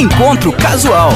[0.00, 1.10] Encontro Casual.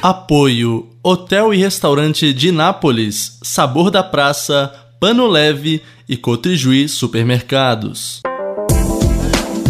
[0.00, 8.22] Apoio: Hotel e Restaurante de Nápoles, Sabor da Praça, Pano Leve e Cotrijuí Supermercados.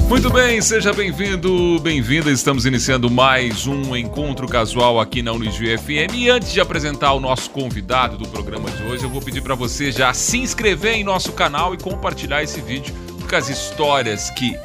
[0.08, 2.30] Muito bem, seja bem-vindo, bem-vinda.
[2.30, 6.14] Estamos iniciando mais um encontro casual aqui na Unijuí FM.
[6.14, 9.56] E antes de apresentar o nosso convidado do programa de hoje, eu vou pedir para
[9.56, 14.56] você já se inscrever em nosso canal e compartilhar esse vídeo, porque as histórias que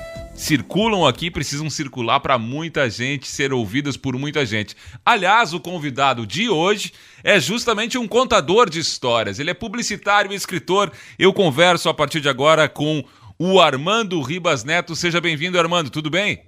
[0.42, 4.76] circulam aqui precisam circular para muita gente, ser ouvidas por muita gente.
[5.06, 6.92] Aliás, o convidado de hoje
[7.24, 9.40] é justamente um contador de histórias.
[9.40, 10.92] Ele é publicitário e escritor.
[11.18, 13.04] Eu converso a partir de agora com
[13.38, 14.96] o Armando Ribas Neto.
[14.96, 16.44] Seja bem-vindo, Armando, tudo bem?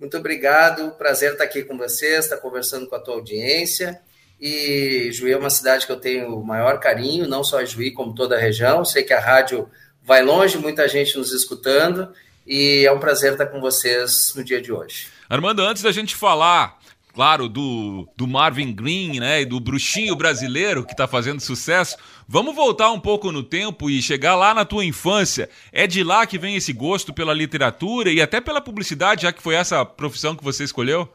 [0.00, 4.00] Muito obrigado, prazer estar aqui com vocês, estar conversando com a tua audiência.
[4.40, 7.90] E Juí é uma cidade que eu tenho o maior carinho, não só a Juí,
[7.90, 8.86] como toda a região.
[8.86, 9.68] Sei que a rádio
[10.02, 12.10] vai longe, muita gente nos escutando,
[12.48, 15.08] e é um prazer estar com vocês no dia de hoje.
[15.28, 16.78] Armando, antes da gente falar
[17.18, 21.96] claro, do, do Marvin Green, né, e do bruxinho brasileiro que está fazendo sucesso.
[22.28, 25.50] Vamos voltar um pouco no tempo e chegar lá na tua infância.
[25.72, 29.42] É de lá que vem esse gosto pela literatura e até pela publicidade, já que
[29.42, 31.08] foi essa profissão que você escolheu?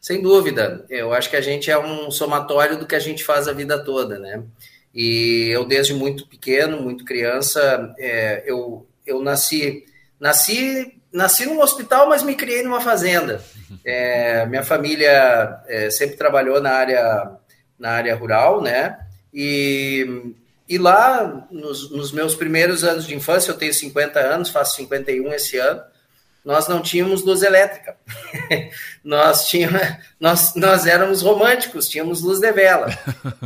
[0.00, 0.86] Sem dúvida.
[0.88, 3.84] Eu acho que a gente é um somatório do que a gente faz a vida
[3.84, 4.44] toda, né?
[4.94, 9.84] E eu, desde muito pequeno, muito criança, é, eu, eu nasci,
[10.20, 13.42] nasci nasci num hospital, mas me criei numa fazenda.
[13.84, 17.30] É, minha família é, sempre trabalhou na área,
[17.78, 18.98] na área rural, né?
[19.32, 20.34] E,
[20.68, 25.32] e lá, nos, nos, meus primeiros anos de infância, eu tenho 50 anos, faço 51
[25.32, 25.82] esse ano,
[26.44, 27.96] nós não tínhamos luz elétrica.
[29.04, 29.80] nós, tínhamos,
[30.18, 32.88] nós, nós éramos românticos, tínhamos luz de vela.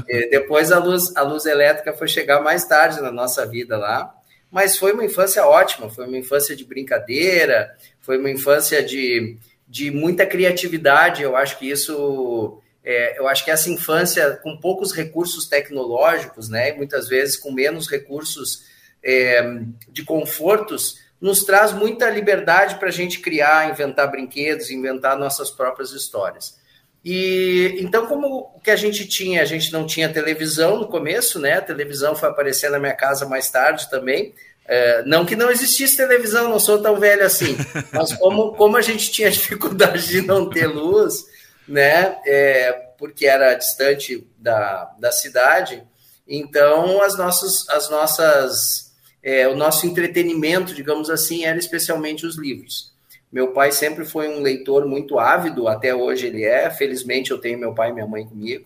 [0.09, 4.15] E depois a luz, a luz elétrica foi chegar mais tarde na nossa vida lá
[4.55, 9.91] mas foi uma infância ótima, foi uma infância de brincadeira, foi uma infância de, de
[9.91, 11.25] muita criatividade.
[11.25, 16.73] Eu acho que isso, é, eu acho que essa infância com poucos recursos tecnológicos, né,
[16.73, 18.67] muitas vezes com menos recursos
[19.03, 19.43] é,
[19.91, 25.91] de confortos, nos traz muita liberdade para a gente criar, inventar brinquedos, inventar nossas próprias
[25.91, 26.57] histórias.
[27.05, 31.39] E então, como o que a gente tinha, a gente não tinha televisão no começo,
[31.39, 31.55] né?
[31.55, 34.35] A televisão foi aparecer na minha casa mais tarde também.
[34.67, 37.55] É, não que não existisse televisão, não sou tão velho assim,
[37.93, 41.27] mas como, como a gente tinha dificuldade de não ter luz,
[41.69, 42.17] né?
[42.27, 45.83] É, porque era distante da, da cidade,
[46.27, 52.94] então as nossas, as nossas é, o nosso entretenimento, digamos assim, era especialmente os livros.
[53.35, 56.71] Meu pai sempre foi um leitor muito ávido, até hoje ele é.
[56.71, 58.65] Felizmente eu tenho meu pai e minha mãe comigo.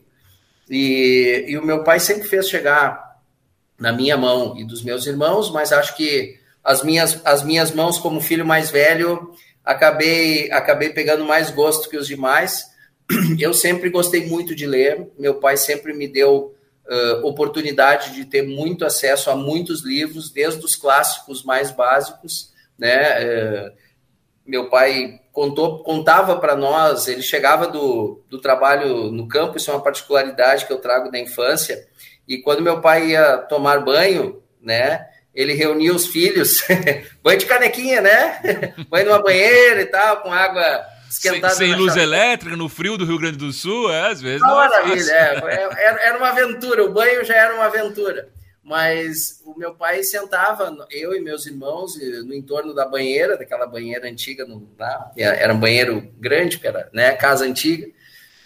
[0.69, 3.19] E, e o meu pai sempre fez chegar
[3.81, 7.97] na minha mão e dos meus irmãos, mas acho que as minhas, as minhas mãos,
[7.97, 9.33] como filho mais velho,
[9.65, 12.67] acabei, acabei pegando mais gosto que os demais.
[13.41, 15.09] Eu sempre gostei muito de ler.
[15.19, 16.55] Meu pai sempre me deu
[16.87, 23.25] uh, oportunidade de ter muito acesso a muitos livros, desde os clássicos mais básicos, né?
[23.25, 23.88] Uh,
[24.49, 29.75] meu pai contou, contava para nós, ele chegava do, do trabalho no campo, isso é
[29.75, 31.87] uma particularidade que eu trago da infância,
[32.27, 36.65] e quando meu pai ia tomar banho, né, ele reunia os filhos,
[37.23, 41.55] banho de canequinha, né, banho numa banheira e tal, com água esquentada.
[41.55, 42.05] Sem, sem luz chave.
[42.05, 45.13] elétrica, no frio do Rio Grande do Sul, é, às vezes não, não é Maravilha,
[45.13, 48.31] é, era, era uma aventura, o banho já era uma aventura
[48.69, 54.07] mas o meu pai sentava, eu e meus irmãos, no entorno da banheira, daquela banheira
[54.07, 57.89] antiga, no, lá, era um banheiro grande, era né, casa antiga,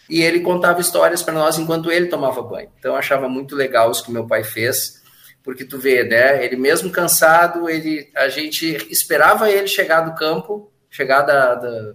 [0.09, 2.71] e ele contava histórias para nós enquanto ele tomava banho.
[2.79, 5.03] Então eu achava muito legal isso que meu pai fez,
[5.43, 10.71] porque tu vê, né, ele mesmo cansado, ele, a gente esperava ele chegar do campo,
[10.89, 11.95] chegar da, da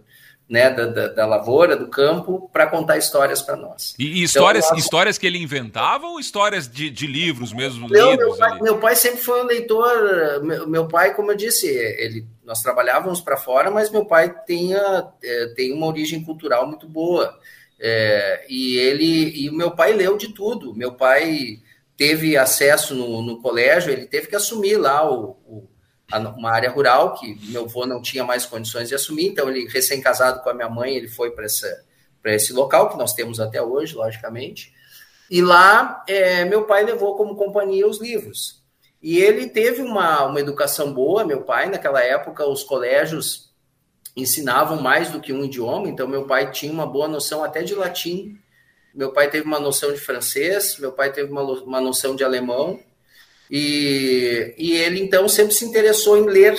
[0.50, 3.94] né, da, da, da, lavoura, do campo, para contar histórias para nós.
[4.00, 7.90] E, e histórias, então, histórias que ele inventava ou histórias de, de livros mesmo?
[7.90, 10.42] Não, meu, pai, meu, pai, sempre foi um leitor.
[10.42, 15.08] Meu, meu pai, como eu disse, ele, nós trabalhávamos para fora, mas meu pai tinha,
[15.22, 17.38] é, tem uma origem cultural muito boa.
[17.80, 20.74] É, e ele e o meu pai leu de tudo.
[20.74, 21.60] Meu pai
[21.98, 25.68] teve acesso no, no colégio, ele teve que assumir lá o, o
[26.14, 30.42] uma área rural que meu avô não tinha mais condições de assumir, então ele, recém-casado
[30.42, 31.46] com a minha mãe, ele foi para
[32.34, 34.74] esse local, que nós temos até hoje, logicamente,
[35.30, 38.64] e lá é, meu pai levou como companhia os livros.
[39.02, 43.54] E ele teve uma, uma educação boa, meu pai, naquela época, os colégios
[44.16, 47.76] ensinavam mais do que um idioma, então meu pai tinha uma boa noção até de
[47.76, 48.40] latim,
[48.94, 52.80] meu pai teve uma noção de francês, meu pai teve uma, uma noção de alemão,
[53.50, 56.58] e, e ele então sempre se interessou em ler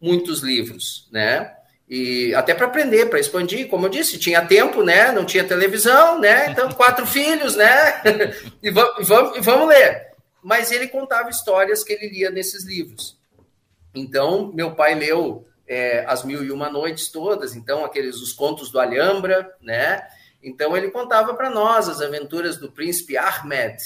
[0.00, 1.52] muitos livros, né?
[1.88, 5.12] E até para aprender, para expandir, como eu disse, tinha tempo, né?
[5.12, 6.50] Não tinha televisão, né?
[6.50, 8.02] Então, quatro filhos, né?
[8.62, 10.08] e, vamos, vamos, vamos ler.
[10.42, 13.16] Mas ele contava histórias que ele lia nesses livros.
[13.94, 18.70] Então, meu pai leu é, As Mil e Uma Noites todas, então, aqueles os contos
[18.70, 20.02] do Alhambra, né?
[20.42, 23.76] Então, ele contava para nós as aventuras do príncipe Ahmed,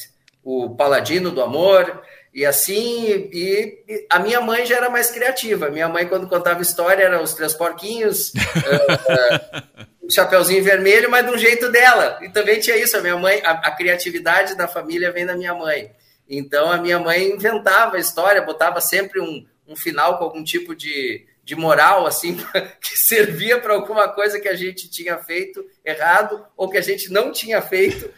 [0.43, 5.69] o paladino do amor, e assim, e, e, a minha mãe já era mais criativa.
[5.69, 11.33] Minha mãe, quando contava história, era os três porquinhos, uh, uh, chapeuzinho vermelho, mas de
[11.33, 12.19] um jeito dela.
[12.23, 15.55] E também tinha isso, a minha mãe, a, a, criatividade da família vem da minha
[15.55, 15.91] mãe.
[16.29, 20.73] Então a minha mãe inventava a história, botava sempre um, um final com algum tipo
[20.73, 22.37] de, de moral, assim,
[22.81, 27.11] que servia para alguma coisa que a gente tinha feito errado ou que a gente
[27.11, 28.09] não tinha feito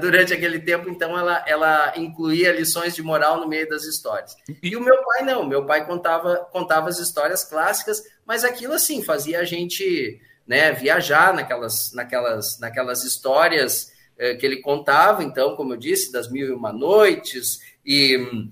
[0.00, 4.36] durante aquele tempo, então ela, ela incluía lições de moral no meio das histórias.
[4.60, 9.04] E o meu pai não, meu pai contava, contava as histórias clássicas, mas aquilo assim
[9.04, 15.74] fazia a gente né, viajar naquelas, naquelas, naquelas histórias é, que ele contava, então, como
[15.74, 18.50] eu disse, das Mil e Uma Noites e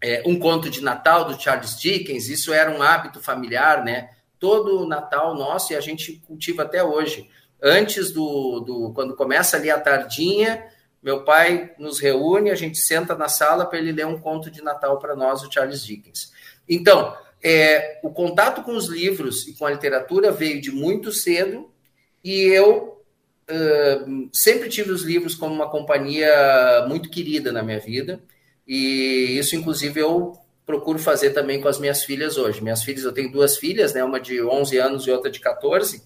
[0.00, 4.10] é, um conto de Natal do Charles Dickens, isso era um hábito familiar, né?
[4.38, 7.28] Todo Natal nosso e a gente cultiva até hoje
[7.62, 10.66] antes do, do quando começa ali a tardinha,
[11.02, 14.62] meu pai nos reúne, a gente senta na sala para ele ler um conto de
[14.62, 16.32] Natal para nós, o Charles Dickens.
[16.68, 21.70] Então, é, o contato com os livros e com a literatura veio de muito cedo
[22.22, 23.02] e eu
[23.50, 28.20] uh, sempre tive os livros como uma companhia muito querida na minha vida
[28.66, 32.62] e isso, inclusive, eu procuro fazer também com as minhas filhas hoje.
[32.62, 36.02] Minhas filhas, eu tenho duas filhas, né, uma de 11 anos e outra de 14,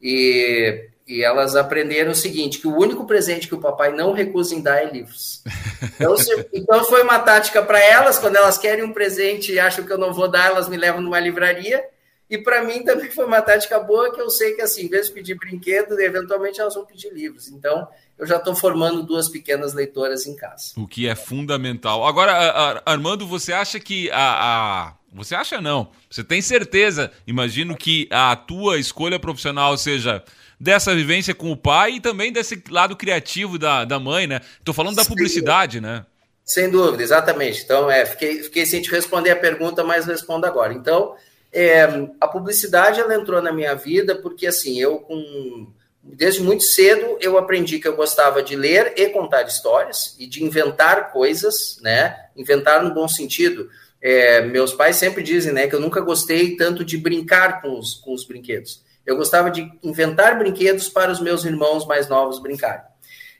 [0.00, 4.54] e e elas aprenderam o seguinte: que o único presente que o papai não recusa
[4.54, 5.42] em dar é livros.
[5.98, 9.84] Então, se, então foi uma tática para elas, quando elas querem um presente e acham
[9.84, 11.82] que eu não vou dar, elas me levam numa livraria.
[12.28, 15.06] E para mim também foi uma tática boa, que eu sei que assim, em vez
[15.06, 17.48] de pedir brinquedo, eventualmente elas vão pedir livros.
[17.48, 17.88] Então,
[18.18, 20.72] eu já estou formando duas pequenas leitoras em casa.
[20.76, 22.06] O que é fundamental.
[22.06, 24.94] Agora, Armando, você acha que a, a...
[25.14, 25.90] Você acha não?
[26.10, 27.12] Você tem certeza?
[27.26, 30.22] Imagino que a tua escolha profissional seja
[30.58, 34.40] dessa vivência com o pai e também desse lado criativo da, da mãe, né?
[34.58, 36.04] Estou falando da publicidade, né?
[36.44, 37.62] Sem dúvida, exatamente.
[37.62, 40.72] Então, é, fiquei, fiquei sem te responder a pergunta, mas respondo agora.
[40.72, 41.16] Então,
[41.52, 41.84] é,
[42.20, 45.72] a publicidade ela entrou na minha vida porque assim, eu com
[46.02, 50.44] desde muito cedo eu aprendi que eu gostava de ler e contar histórias e de
[50.44, 52.16] inventar coisas, né?
[52.36, 53.68] Inventar no bom sentido.
[54.00, 57.94] É, meus pais sempre dizem, né, que eu nunca gostei tanto de brincar com os,
[57.94, 58.84] com os brinquedos.
[59.06, 62.82] Eu gostava de inventar brinquedos para os meus irmãos mais novos brincarem.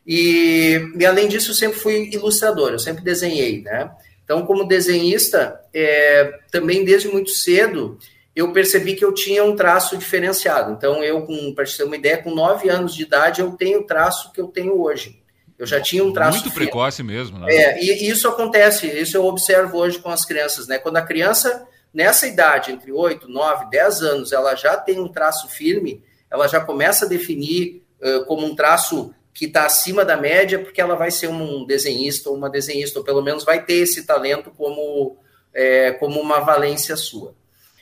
[0.06, 3.90] E, e além disso, eu sempre fui ilustrador, eu sempre desenhei, né?
[4.24, 7.98] Então, como desenhista, é, também desde muito cedo,
[8.34, 10.72] eu percebi que eu tinha um traço diferenciado.
[10.72, 13.86] Então, eu, para te ter uma ideia, com nove anos de idade, eu tenho o
[13.86, 15.20] traço que eu tenho hoje.
[15.58, 16.40] Eu já tinha um traço.
[16.40, 17.46] Muito precoce mesmo, né?
[17.48, 20.78] É, e isso acontece, isso eu observo hoje com as crianças, né?
[20.78, 21.66] Quando a criança
[21.96, 26.60] nessa idade, entre 8, 9, 10 anos, ela já tem um traço firme, ela já
[26.60, 31.10] começa a definir uh, como um traço que está acima da média, porque ela vai
[31.10, 35.16] ser um desenhista ou uma desenhista, ou pelo menos vai ter esse talento como,
[35.54, 37.34] é, como uma valência sua.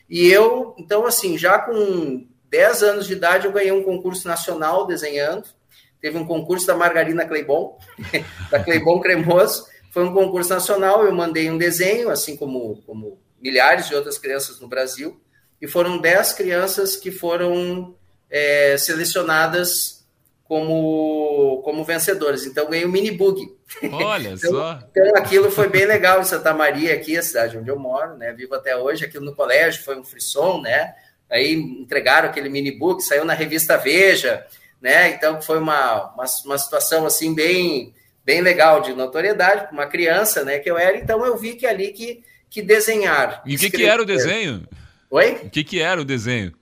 [0.08, 4.86] E eu, então, assim, já com 10 anos de idade, eu ganhei um concurso nacional
[4.86, 5.48] desenhando.
[6.00, 7.78] Teve um concurso da Margarina Cleibon,
[8.50, 9.66] da Cleibon Cremoso.
[9.90, 14.58] Foi um concurso nacional, eu mandei um desenho, assim como, como milhares de outras crianças
[14.58, 15.20] no Brasil,
[15.60, 17.94] e foram 10 crianças que foram
[18.30, 20.02] é, selecionadas
[20.44, 22.46] como, como vencedoras.
[22.46, 23.54] Então, ganhei o um mini bug.
[23.92, 24.78] Olha então, só.
[24.90, 28.32] Então, aquilo foi bem legal em Santa Maria, aqui, a cidade onde eu moro, né?
[28.32, 29.04] Vivo até hoje.
[29.04, 30.94] Aquilo no colégio foi um frisson, né?
[31.30, 34.46] Aí entregaram aquele mini book, saiu na revista Veja,
[34.80, 35.10] né?
[35.10, 40.44] Então, foi uma, uma, uma situação, assim, bem, bem legal de notoriedade para uma criança,
[40.44, 40.58] né?
[40.58, 40.96] Que eu era.
[40.96, 42.22] Então, eu vi que ali que
[42.54, 43.42] que desenhar.
[43.44, 44.64] E o que, que era o desenho?
[45.10, 45.32] Oi?
[45.42, 46.54] O que, que era o desenho?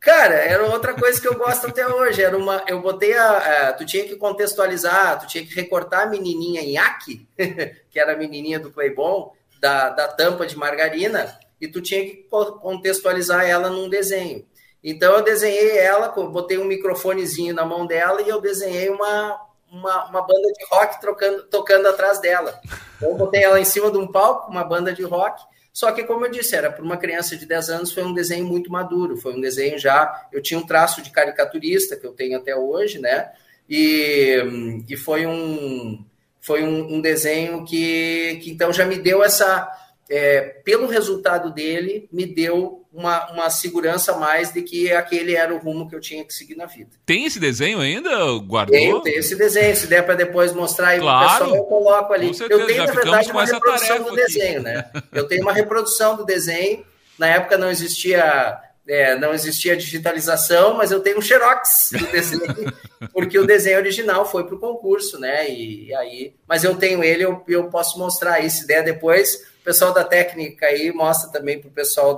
[0.00, 2.22] Cara, era outra coisa que eu gosto até hoje.
[2.22, 6.06] Era uma, eu botei a, a, tu tinha que contextualizar, tu tinha que recortar a
[6.06, 7.28] menininha Nhaki,
[7.90, 12.26] que era a menininha do Playbon, da, da tampa de margarina, e tu tinha que
[12.62, 14.42] contextualizar ela num desenho.
[14.82, 19.38] Então eu desenhei ela, botei um microfonezinho na mão dela e eu desenhei uma,
[19.70, 22.58] uma, uma banda de rock trocando, tocando atrás dela.
[22.96, 25.42] Então, eu botei ela em cima de um palco, uma banda de rock.
[25.72, 28.46] Só que, como eu disse, era para uma criança de 10 anos, foi um desenho
[28.46, 29.16] muito maduro.
[29.16, 30.26] Foi um desenho já.
[30.32, 33.30] Eu tinha um traço de caricaturista, que eu tenho até hoje, né?
[33.68, 36.02] E, e foi um,
[36.40, 39.70] foi um, um desenho que, que, então, já me deu essa.
[40.08, 45.54] É, pelo resultado dele, me deu uma, uma segurança a mais de que aquele era
[45.54, 46.90] o rumo que eu tinha que seguir na vida.
[47.04, 48.10] Tem esse desenho ainda?
[48.38, 48.74] Guardou?
[48.74, 49.76] Tenho, tenho esse desenho.
[49.76, 52.32] Se der para depois mostrar aí claro, pessoal, eu coloco ali.
[52.48, 54.90] Eu tenho, na verdade, uma reprodução do desenho, né?
[55.12, 56.84] Eu tenho uma reprodução do desenho.
[57.18, 58.58] Na época não existia.
[58.88, 62.72] É, não existia digitalização, mas eu tenho um xerox do desenho,
[63.12, 65.50] porque o desenho original foi para o concurso, né?
[65.50, 69.42] E, e, aí, mas eu tenho ele, eu, eu posso mostrar aí, se der depois,
[69.66, 72.16] pessoal da técnica aí mostra também para o pessoal,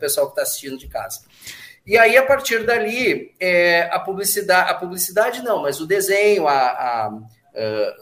[0.00, 1.20] pessoal que está assistindo de casa.
[1.86, 6.54] E aí, a partir dali, é, a publicidade, a publicidade não, mas o desenho, a,
[6.54, 7.94] a, a,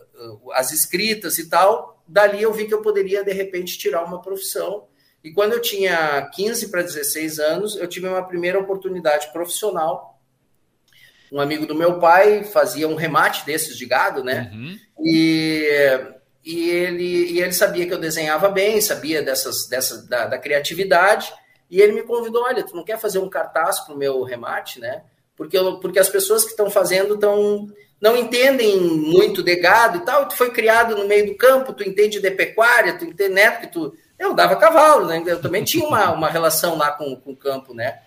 [0.54, 4.86] as escritas e tal, dali eu vi que eu poderia, de repente, tirar uma profissão.
[5.22, 10.20] E quando eu tinha 15 para 16 anos, eu tive uma primeira oportunidade profissional.
[11.32, 14.48] Um amigo do meu pai fazia um remate desses de gado, né?
[14.54, 14.78] Uhum.
[15.04, 16.15] E
[16.46, 21.34] e ele, e ele sabia que eu desenhava bem, sabia dessas, dessa, da, da criatividade,
[21.68, 24.78] e ele me convidou, olha, tu não quer fazer um cartaz para o meu remate,
[24.78, 25.02] né?
[25.36, 27.66] Porque, eu, porque as pessoas que estão fazendo tão,
[28.00, 31.82] não entendem muito de gado e tal, tu foi criado no meio do campo, tu
[31.82, 33.50] entende de pecuária, tu entende, né?
[33.50, 35.20] Porque tu, eu dava cavalo, né?
[35.26, 37.98] Eu também tinha uma, uma relação lá com, com o campo, né?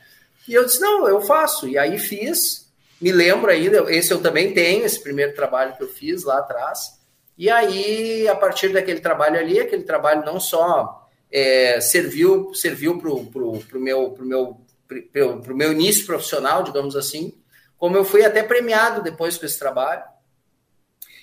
[0.48, 1.68] E eu disse, não, eu faço.
[1.68, 5.90] E aí fiz, me lembro ainda, esse eu também tenho, esse primeiro trabalho que eu
[5.90, 6.99] fiz lá atrás.
[7.40, 13.10] E aí, a partir daquele trabalho ali, aquele trabalho não só é, serviu serviu para
[13.10, 17.34] o pro, pro meu, pro meu, pro, pro meu início profissional, digamos assim,
[17.78, 20.04] como eu fui até premiado depois com esse trabalho.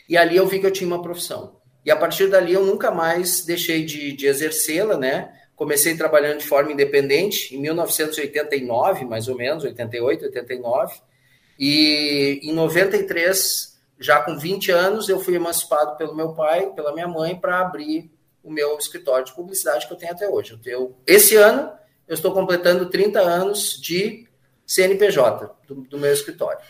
[0.09, 1.61] E ali eu vi que eu tinha uma profissão.
[1.85, 5.31] E a partir dali eu nunca mais deixei de, de exercê-la, né?
[5.55, 10.95] Comecei trabalhando de forma independente em 1989, mais ou menos, 88, 89.
[11.59, 17.09] E em 93 já com 20 anos, eu fui emancipado pelo meu pai, pela minha
[17.09, 18.11] mãe, para abrir
[18.43, 20.53] o meu escritório de publicidade que eu tenho até hoje.
[20.53, 21.73] Eu tenho, esse ano,
[22.07, 24.29] eu estou completando 30 anos de
[24.67, 26.61] CNPJ do, do meu escritório.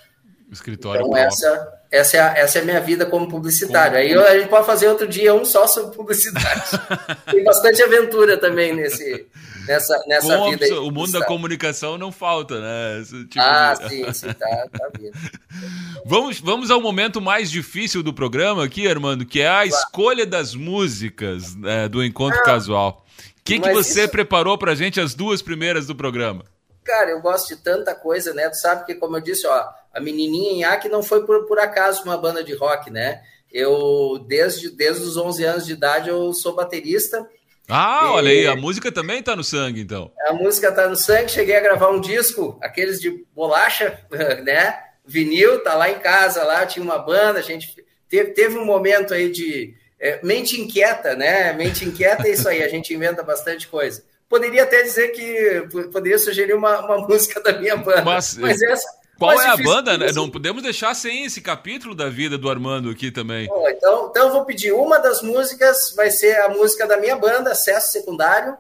[0.50, 3.98] Escritório então, essa, essa, é a, essa é a minha vida como publicitário.
[3.98, 4.26] Como...
[4.26, 6.70] Aí a gente pode fazer outro dia um só sobre publicidade.
[7.30, 9.26] Tem bastante aventura também nesse,
[9.66, 10.80] nessa, nessa Com vida.
[10.82, 13.04] O mundo da comunicação não falta, né?
[13.28, 13.88] Tipo ah, de...
[13.88, 15.12] sim, sim, tá, tá vindo.
[16.06, 20.54] vamos, vamos ao momento mais difícil do programa aqui, Armando, que é a escolha das
[20.54, 23.04] músicas né, do Encontro ah, Casual.
[23.38, 24.10] O que, que você isso...
[24.10, 26.44] preparou pra gente as duas primeiras do programa?
[26.84, 28.48] Cara, eu gosto de tanta coisa, né?
[28.48, 31.58] Tu sabe que, como eu disse, ó, a Menininha em Iaque não foi por, por
[31.58, 33.22] acaso uma banda de rock, né?
[33.52, 37.28] Eu, desde, desde os 11 anos de idade, eu sou baterista.
[37.68, 38.06] Ah, e...
[38.08, 40.12] olha aí, a música também tá no sangue, então.
[40.26, 44.00] A música tá no sangue, cheguei a gravar um disco, aqueles de bolacha,
[44.44, 44.78] né?
[45.04, 47.74] Vinil, tá lá em casa, lá tinha uma banda, a gente
[48.08, 51.52] teve, teve um momento aí de é, mente inquieta, né?
[51.52, 56.18] Mente inquieta é isso aí, a gente inventa bastante coisa poderia até dizer que poderia
[56.18, 58.04] sugerir uma, uma música da minha banda.
[58.04, 58.86] Mas, mas essa.
[59.18, 59.96] Qual é a banda?
[59.96, 60.12] Né?
[60.12, 63.46] Não podemos deixar sem esse capítulo da vida do Armando aqui também.
[63.46, 67.16] Bom, então, então eu vou pedir uma das músicas, vai ser a música da minha
[67.16, 68.56] banda, Acesso Secundário,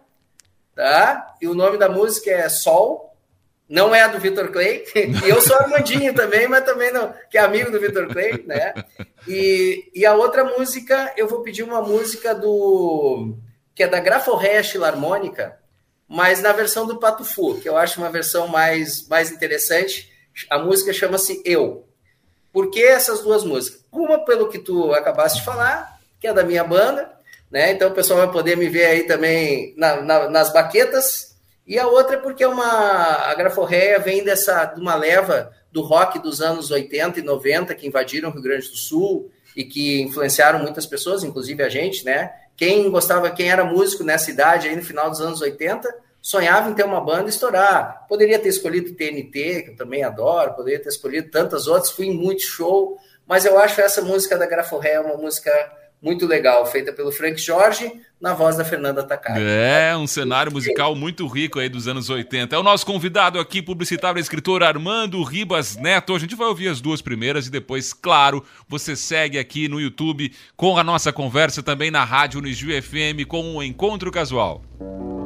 [0.74, 1.34] tá?
[1.40, 3.14] E o nome da música é Sol.
[3.68, 7.36] Não é a do Vitor Clay, e eu sou Armandinho também, mas também não, que
[7.36, 8.72] é amigo do Vitor Clay, né?
[9.26, 13.34] E, e a outra música, eu vou pedir uma música do
[13.74, 15.58] que é da Graforreia Filarmônica,
[16.08, 20.10] mas na versão do Pato Fu, que eu acho uma versão mais, mais interessante.
[20.50, 21.86] A música chama-se Eu.
[22.52, 23.84] Por que essas duas músicas?
[23.92, 27.10] Uma, pelo que tu acabaste de falar, que é da minha banda,
[27.50, 27.72] né?
[27.72, 31.36] Então o pessoal vai poder me ver aí também na, na, nas baquetas.
[31.66, 35.82] E a outra é porque é uma, a Graforreia vem dessa, de uma leva do
[35.82, 40.00] rock dos anos 80 e 90 que invadiram o Rio Grande do Sul e que
[40.02, 42.30] influenciaram muitas pessoas, inclusive a gente, né?
[42.56, 45.94] Quem gostava, quem era músico nessa idade, aí no final dos anos 80,
[46.26, 48.04] sonhava em ter uma banda e estourar.
[48.08, 52.16] Poderia ter escolhido TNT, que eu também adoro, poderia ter escolhido tantas outras, fui em
[52.16, 55.52] muito show, mas eu acho essa música da Graforré uma música
[56.02, 59.40] muito legal, feita pelo Frank Jorge, na voz da Fernanda Takari.
[59.40, 62.56] É, um cenário musical muito rico aí dos anos 80.
[62.56, 66.12] É o nosso convidado aqui, publicitário escritor Armando Ribas Neto.
[66.12, 70.32] A gente vai ouvir as duas primeiras e depois, claro, você segue aqui no YouTube
[70.56, 74.64] com a nossa conversa também na Rádio Unijuí FM com o um Encontro Casual.
[74.80, 75.25] uma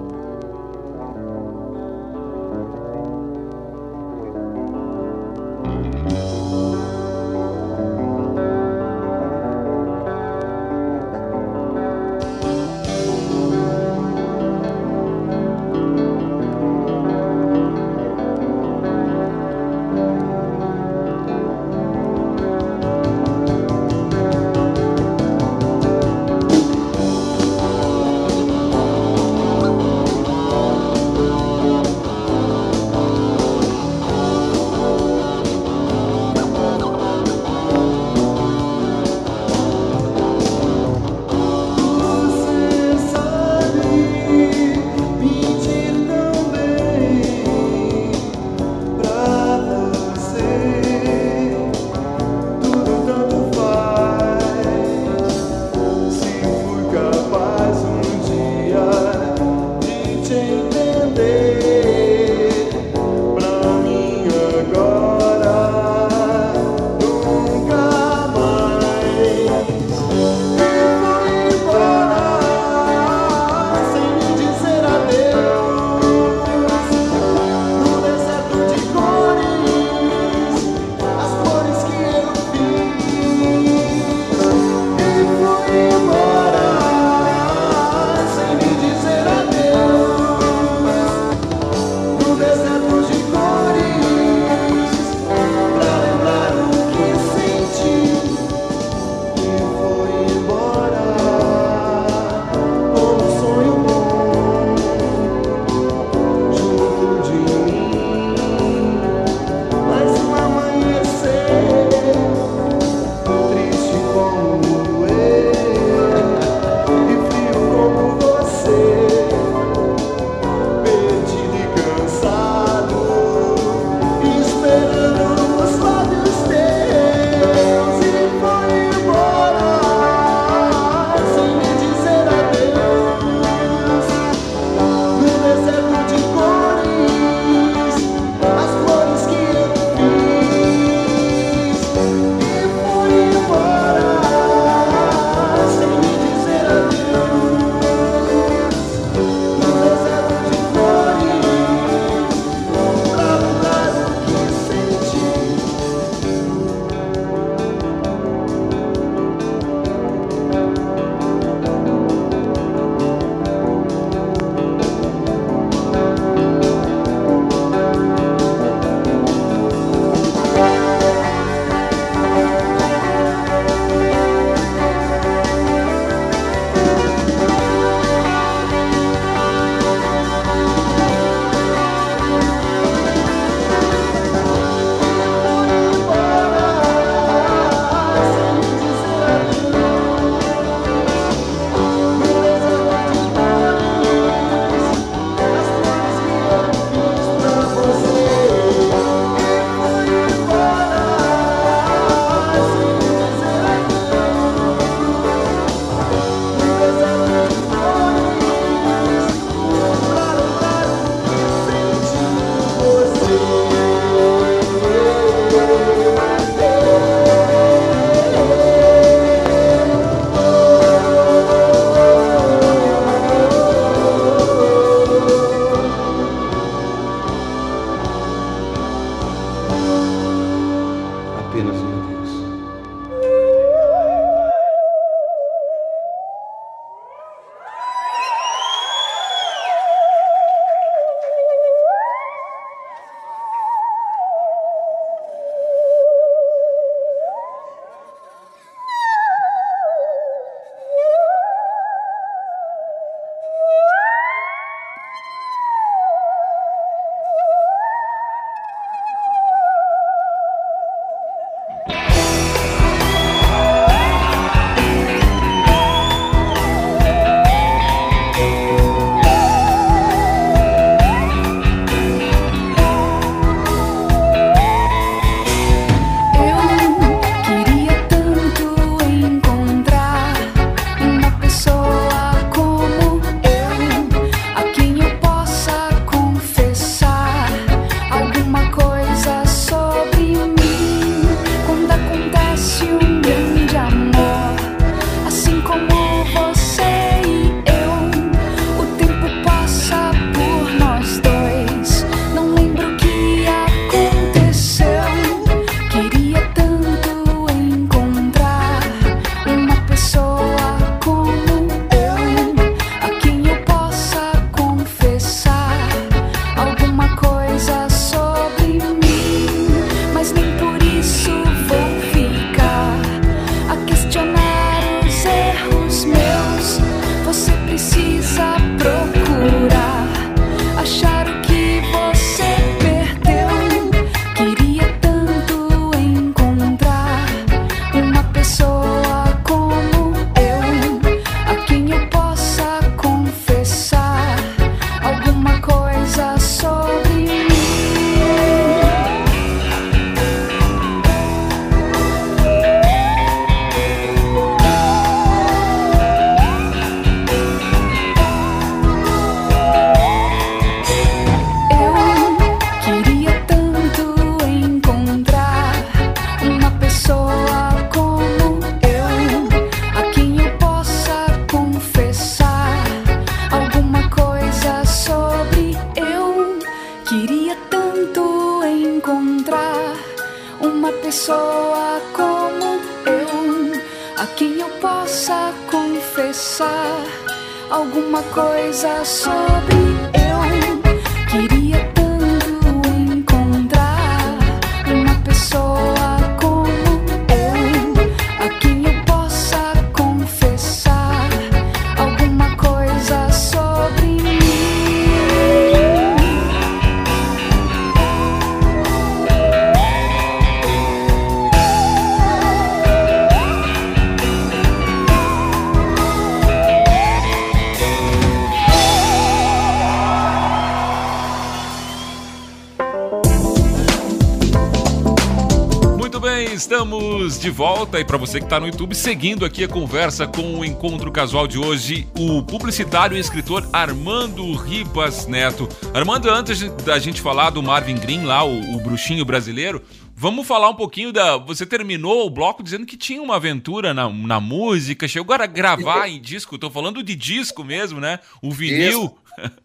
[428.21, 432.07] você que está no YouTube, seguindo aqui a conversa com o encontro casual de hoje,
[432.19, 435.67] o publicitário e escritor Armando Ribas Neto.
[435.95, 439.83] Armando, antes da gente falar do Marvin Green lá, o, o bruxinho brasileiro,
[440.15, 441.39] Vamos falar um pouquinho da.
[441.39, 446.11] Você terminou o bloco dizendo que tinha uma aventura na, na música, chegou a gravar
[446.11, 446.57] em disco.
[446.57, 448.19] Estou falando de disco mesmo, né?
[448.43, 449.17] O vinil.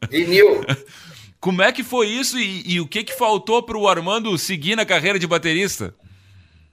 [0.09, 0.63] Vinil.
[1.41, 4.77] Como é que foi isso e, e o que, que faltou para o Armando seguir
[4.77, 5.93] na carreira de baterista?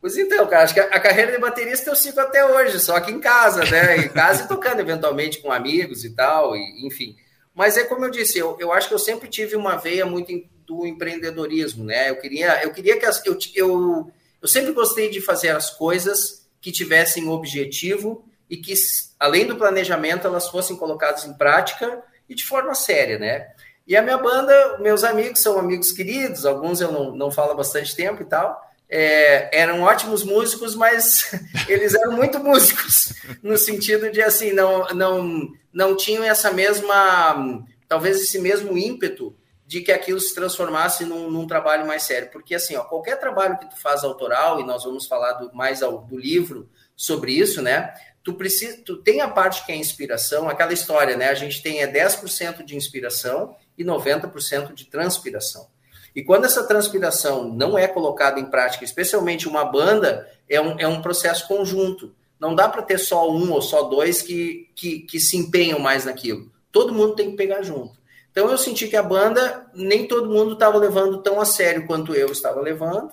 [0.02, 3.12] Pois então, cara, acho que a, carreira de baterista eu sigo até hoje, só que
[3.12, 3.98] em casa, né?
[3.98, 7.14] Em casa e tocando eventualmente com amigos e tal, e, enfim.
[7.54, 10.32] Mas é como eu disse, eu, eu acho que eu sempre tive uma veia muito
[10.66, 12.10] do empreendedorismo, né?
[12.10, 14.10] Eu queria, eu queria que as, eu, eu,
[14.42, 18.74] eu sempre gostei de fazer as coisas que tivessem objetivo e que,
[19.20, 23.52] além do planejamento, elas fossem colocadas em prática e de forma séria, né?
[23.86, 27.54] E a minha banda, meus amigos são amigos queridos, alguns eu não, não falo há
[27.54, 28.60] bastante tempo e tal,
[28.94, 31.33] é, eram ótimos músicos, mas
[31.66, 38.20] eles eram muito músicos, no sentido de assim, não, não, não tinham essa mesma, talvez
[38.20, 39.35] esse mesmo ímpeto
[39.66, 42.28] de que aquilo se transformasse num, num, trabalho mais sério.
[42.31, 45.83] Porque assim, ó, qualquer trabalho que tu faz autoral, e nós vamos falar do, mais
[45.83, 47.94] ao, do livro sobre isso, né?
[48.22, 51.31] Tu, precisa, tu tem a parte que é inspiração, aquela história, né?
[51.31, 55.71] A gente tem é 10% de inspiração e 90% de transpiração.
[56.14, 60.87] E quando essa transpiração não é colocada em prática, especialmente uma banda, é um, é
[60.87, 62.14] um processo conjunto.
[62.38, 66.05] Não dá para ter só um ou só dois que, que, que se empenham mais
[66.05, 66.51] naquilo.
[66.70, 67.98] Todo mundo tem que pegar junto.
[68.31, 72.14] Então eu senti que a banda, nem todo mundo estava levando tão a sério quanto
[72.14, 73.12] eu estava levando.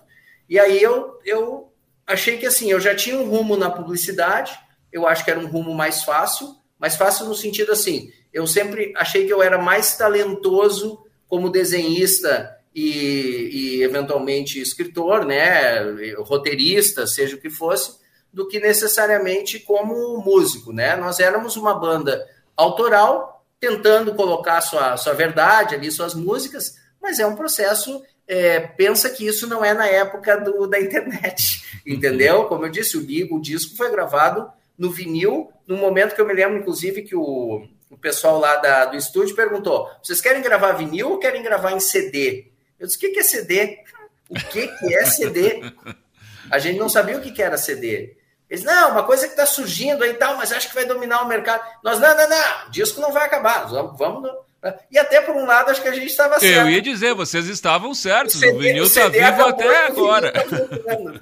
[0.49, 1.71] E aí eu, eu
[2.07, 4.57] achei que assim, eu já tinha um rumo na publicidade,
[4.91, 8.93] eu acho que era um rumo mais fácil, mais fácil no sentido assim, eu sempre
[8.95, 15.81] achei que eu era mais talentoso como desenhista e, e eventualmente escritor, né,
[16.19, 17.99] roteirista, seja o que fosse,
[18.31, 20.95] do que necessariamente como músico, né?
[20.95, 27.27] Nós éramos uma banda autoral, tentando colocar sua, sua verdade ali, suas músicas, mas é
[27.27, 28.01] um processo.
[28.25, 32.45] É, pensa que isso não é na época do, da internet, entendeu?
[32.45, 36.33] Como eu disse, o, o disco foi gravado no vinil, no momento que eu me
[36.33, 41.09] lembro, inclusive, que o, o pessoal lá da, do estúdio perguntou: vocês querem gravar vinil
[41.09, 42.48] ou querem gravar em CD?
[42.79, 43.79] Eu disse, o que é CD?
[44.29, 45.61] O que é CD?
[46.51, 48.15] A gente não sabia o que era CD.
[48.49, 51.21] Eles, não, uma coisa que está surgindo aí e tal, mas acho que vai dominar
[51.21, 51.63] o mercado.
[51.83, 54.31] Nós, não, não, não, disco não vai acabar, vamos, vamos
[54.91, 56.67] e até por um lado, acho que a gente estava certo.
[56.67, 60.33] Eu ia dizer, vocês estavam certos, o, CD, o vinil está vivo até agora.
[60.33, 60.43] Tá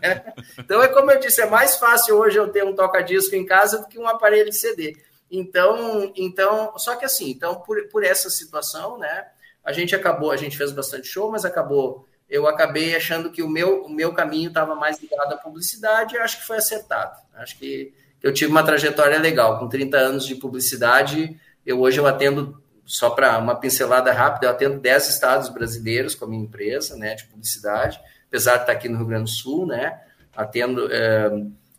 [0.02, 0.34] né?
[0.58, 3.80] Então é como eu disse, é mais fácil hoje eu ter um toca-disco em casa
[3.80, 4.98] do que um aparelho de CD.
[5.30, 9.28] Então, então, só que assim, então por, por essa situação, né,
[9.68, 13.50] a gente acabou, a gente fez bastante show, mas acabou, eu acabei achando que o
[13.50, 17.20] meu, o meu caminho estava mais ligado à publicidade e acho que foi acertado.
[17.36, 19.60] Acho que eu tive uma trajetória legal.
[19.60, 24.52] Com 30 anos de publicidade, eu hoje eu atendo, só para uma pincelada rápida, eu
[24.52, 28.88] atendo 10 estados brasileiros com a minha empresa né, de publicidade, apesar de estar aqui
[28.88, 30.00] no Rio Grande do Sul, né?
[30.34, 30.88] Atendo.
[30.90, 31.30] É,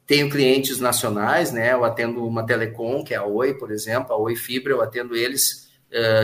[0.07, 1.73] tenho clientes nacionais, né?
[1.73, 5.17] Eu atendo uma telecom, que é a Oi, por exemplo, a Oi Fibra, eu atendo
[5.17, 5.68] eles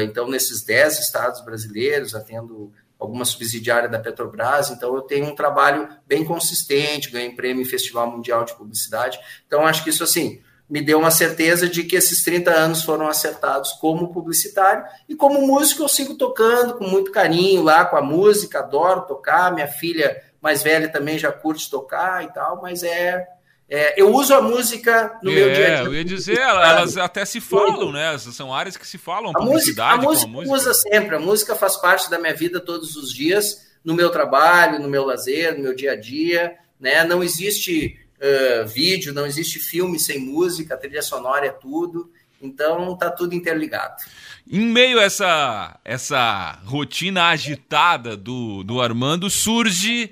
[0.03, 5.89] então, nesses 10 estados brasileiros, atendo alguma subsidiária da Petrobras, então eu tenho um trabalho
[6.07, 9.19] bem consistente, ganhei prêmio em Festival Mundial de Publicidade.
[9.47, 13.07] Então, acho que isso, assim, me deu uma certeza de que esses 30 anos foram
[13.07, 18.03] acertados como publicitário e como músico eu sigo tocando com muito carinho lá com a
[18.03, 23.27] música, adoro tocar, minha filha mais velha também já curte tocar e tal, mas é
[23.69, 25.85] é, eu uso a música no é, meu dia a dia.
[25.85, 28.17] Eu ia dizer, elas até se falam, né?
[28.19, 31.57] São áreas que se falam, a música, a música, a música usa sempre, a música
[31.57, 35.63] faz parte da minha vida todos os dias, no meu trabalho, no meu lazer, no
[35.63, 37.05] meu dia a dia, né?
[37.05, 42.97] Não existe uh, vídeo, não existe filme sem música, a trilha sonora é tudo, então
[42.97, 43.97] tá tudo interligado.
[44.47, 50.11] Em meio a essa, essa rotina agitada do, do Armando, surge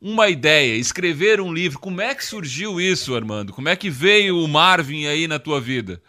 [0.00, 1.78] uma ideia, escrever um livro.
[1.78, 3.52] Como é que surgiu isso, Armando?
[3.52, 6.00] Como é que veio o Marvin aí na tua vida?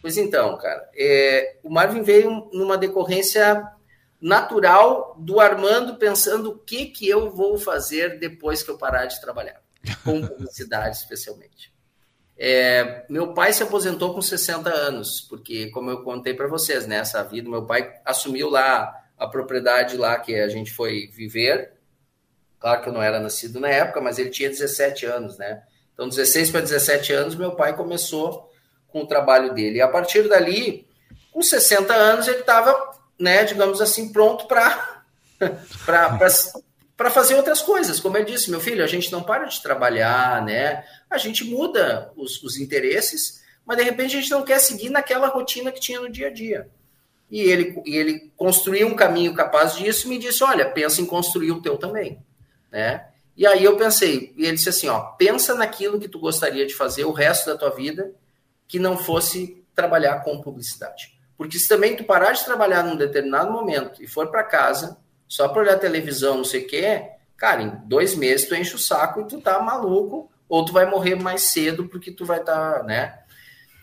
[0.00, 3.62] Pois então, cara, é, o Marvin veio numa decorrência
[4.20, 9.20] natural do Armando pensando o que, que eu vou fazer depois que eu parar de
[9.20, 9.60] trabalhar,
[10.04, 11.72] com publicidade especialmente.
[12.40, 17.22] É, meu pai se aposentou com 60 anos, porque, como eu contei para vocês, nessa
[17.24, 21.72] né, vida, meu pai assumiu lá a propriedade lá que a gente foi viver.
[22.58, 25.62] Claro que eu não era nascido na época, mas ele tinha 17 anos, né?
[25.94, 28.50] Então, 16 para 17 anos, meu pai começou
[28.88, 29.78] com o trabalho dele.
[29.78, 30.86] E a partir dali,
[31.32, 32.74] com 60 anos, ele estava,
[33.18, 35.02] né, digamos assim, pronto para
[36.98, 38.00] para fazer outras coisas.
[38.00, 40.84] Como ele disse, meu filho, a gente não para de trabalhar, né?
[41.08, 45.28] A gente muda os, os interesses, mas de repente a gente não quer seguir naquela
[45.28, 46.68] rotina que tinha no dia a dia.
[47.30, 51.06] E ele, e ele construiu um caminho capaz disso e me disse: Olha, pensa em
[51.06, 52.18] construir o teu também.
[52.70, 53.06] Né?
[53.36, 56.74] E aí eu pensei, e ele disse assim: ó, pensa naquilo que tu gostaria de
[56.74, 58.12] fazer o resto da tua vida
[58.66, 61.16] que não fosse trabalhar com publicidade.
[61.36, 65.46] Porque se também tu parar de trabalhar num determinado momento e for para casa só
[65.46, 69.20] para olhar televisão, não sei o quê, cara, em dois meses tu enche o saco
[69.20, 72.82] e tu tá maluco, ou tu vai morrer mais cedo porque tu vai estar, tá,
[72.82, 73.20] né?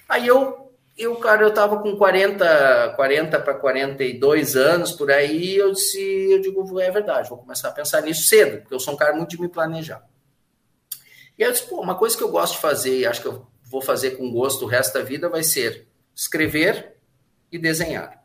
[0.10, 0.64] Aí eu,
[0.98, 6.00] eu, cara, eu tava com 40, 40 para 42 anos por aí, eu disse,
[6.32, 9.14] eu digo, é verdade, vou começar a pensar nisso cedo, porque eu sou um cara
[9.14, 10.04] muito de me planejar.
[11.38, 13.28] E aí eu disse, pô, uma coisa que eu gosto de fazer e acho que
[13.28, 16.96] eu vou fazer com gosto o resto da vida vai ser escrever
[17.52, 18.24] e desenhar.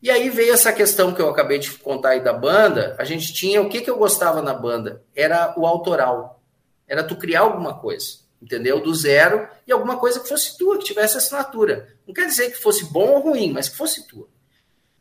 [0.00, 2.94] E aí veio essa questão que eu acabei de contar aí da banda.
[2.98, 5.02] A gente tinha o que, que eu gostava na banda?
[5.14, 6.40] Era o autoral.
[6.86, 8.80] Era tu criar alguma coisa, entendeu?
[8.80, 11.88] Do zero e alguma coisa que fosse tua, que tivesse assinatura.
[12.06, 14.28] Não quer dizer que fosse bom ou ruim, mas que fosse tua.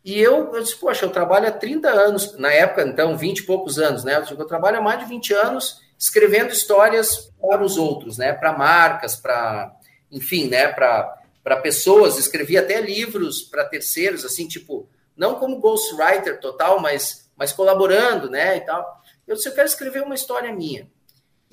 [0.04, 3.44] E eu, eu disse, poxa, eu trabalho há 30 anos, na época, então, 20 e
[3.44, 4.24] poucos anos, né?
[4.30, 8.34] Eu, trabalho há mais de 20 anos escrevendo histórias para os outros, né?
[8.34, 9.74] Para marcas, para,
[10.12, 10.68] enfim, né?
[10.68, 17.30] Para para pessoas, escrevi até livros para terceiros, assim, tipo, não como ghostwriter total, mas,
[17.38, 19.00] mas colaborando, né, e tal.
[19.28, 20.90] Eu disse, eu quero escrever uma história minha.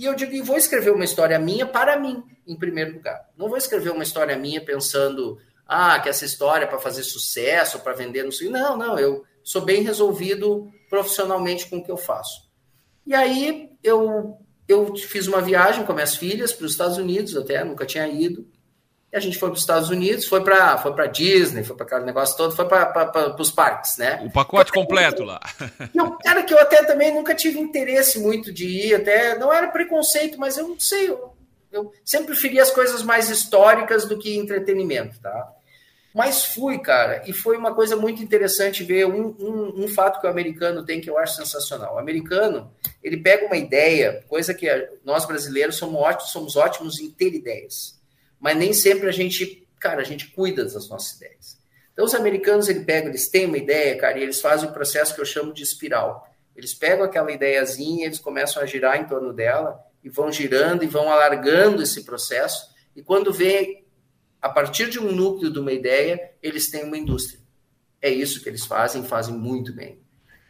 [0.03, 3.31] E eu digo, e vou escrever uma história minha para mim, em primeiro lugar.
[3.37, 7.79] Não vou escrever uma história minha pensando, ah, que essa história é para fazer sucesso,
[7.79, 8.49] para vender, não sei.
[8.49, 12.51] Não, não, eu sou bem resolvido profissionalmente com o que eu faço.
[13.07, 17.63] E aí eu, eu fiz uma viagem com minhas filhas para os Estados Unidos, até
[17.63, 18.45] nunca tinha ido.
[19.13, 21.85] E a gente foi para os Estados Unidos, foi para foi para Disney, foi para
[21.85, 24.23] aquele negócio todo, foi para os parques, né?
[24.25, 25.39] O pacote completo lá.
[25.95, 29.69] Eu, cara, que eu até também nunca tive interesse muito de ir, até não era
[29.69, 31.35] preconceito, mas eu não sei, eu,
[31.71, 35.53] eu sempre preferi as coisas mais históricas do que entretenimento, tá?
[36.15, 40.27] Mas fui, cara, e foi uma coisa muito interessante ver um, um, um, fato que
[40.27, 41.97] o americano tem que eu acho sensacional.
[41.97, 42.71] O americano,
[43.03, 44.67] ele pega uma ideia, coisa que
[45.05, 48.02] nós brasileiros somos ótimos, somos ótimos em ter ideias
[48.43, 51.57] mas nem sempre a gente, cara, a gente cuida das nossas ideias.
[51.93, 55.15] Então, os americanos, eles pegam, eles têm uma ideia, cara, e eles fazem um processo
[55.15, 56.29] que eu chamo de espiral.
[56.57, 60.89] Eles pegam aquela ideiazinha, eles começam a girar em torno dela, e vão girando e
[60.89, 63.85] vão alargando esse processo, e quando vê,
[64.41, 67.41] a partir de um núcleo de uma ideia, eles têm uma indústria.
[68.01, 70.01] É isso que eles fazem, fazem muito bem.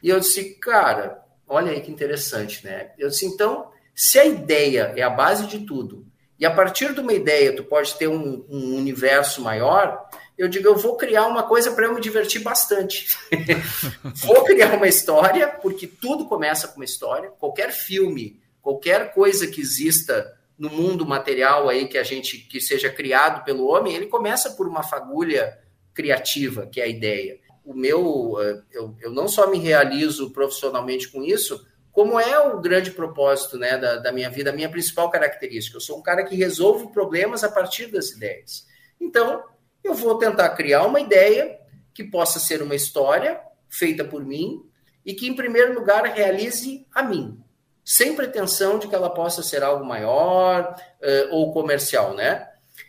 [0.03, 2.93] E eu disse, cara, olha aí que interessante, né?
[2.99, 7.01] Eu disse, então, se a ideia é a base de tudo, e a partir de
[7.01, 11.45] uma ideia, tu pode ter um, um universo maior, eu digo, eu vou criar uma
[11.45, 13.17] coisa para eu me divertir bastante.
[14.25, 17.31] vou criar uma história, porque tudo começa com uma história.
[17.31, 22.91] Qualquer filme, qualquer coisa que exista no mundo material aí que a gente que seja
[22.91, 25.59] criado pelo homem, ele começa por uma fagulha
[25.95, 27.39] criativa, que é a ideia.
[27.65, 32.59] O meu, eh, eu, eu não só me realizo profissionalmente com isso, como é o
[32.61, 35.77] grande propósito né, da, da, minha vida, a minha principal característica.
[35.77, 38.67] Eu sou um cara que resolve problemas a partir das ideias.
[38.99, 39.45] Então,
[39.85, 41.59] eu vou tentar criar uma ideia
[41.93, 44.63] que possa ser uma história feita por mim
[45.05, 47.39] e que, em primeiro lugar, realize a mim,
[47.85, 52.49] sem pretensão de que ela possa ser algo maior uh, ou comercial, né?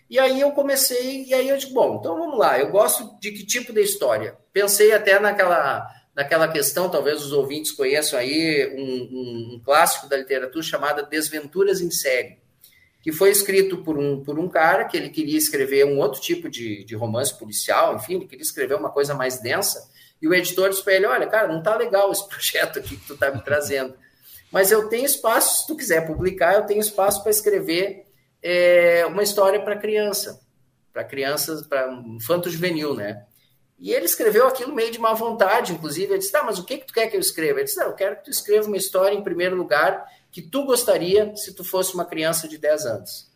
[0.10, 3.32] E aí eu comecei, e aí eu digo, bom, então vamos lá, eu gosto de
[3.32, 4.38] que tipo de história?
[4.54, 10.18] Pensei até naquela naquela questão, talvez os ouvintes conheçam aí um, um, um, clássico da
[10.18, 12.38] literatura chamado Desventuras em Série,
[13.02, 16.50] que foi escrito por um, por um cara que ele queria escrever um outro tipo
[16.50, 19.90] de, de romance policial, enfim, ele queria escrever uma coisa mais densa,
[20.22, 23.08] e o editor disse para ele, olha, cara, não tá legal esse projeto aqui que
[23.08, 23.96] tu tá me trazendo,
[24.52, 28.06] mas eu tenho espaço, se tu quiser publicar, eu tenho espaço para escrever
[28.42, 30.40] é, uma história para criança,
[30.94, 33.26] para crianças, para infanto juvenil, né?
[33.84, 36.14] E ele escreveu aquilo meio de má vontade, inclusive.
[36.14, 37.60] Ele disse: Tá, mas o que, que tu quer que eu escreva?
[37.60, 40.64] Ele disse: Não, eu quero que tu escreva uma história, em primeiro lugar, que tu
[40.64, 43.30] gostaria se tu fosse uma criança de 10 anos.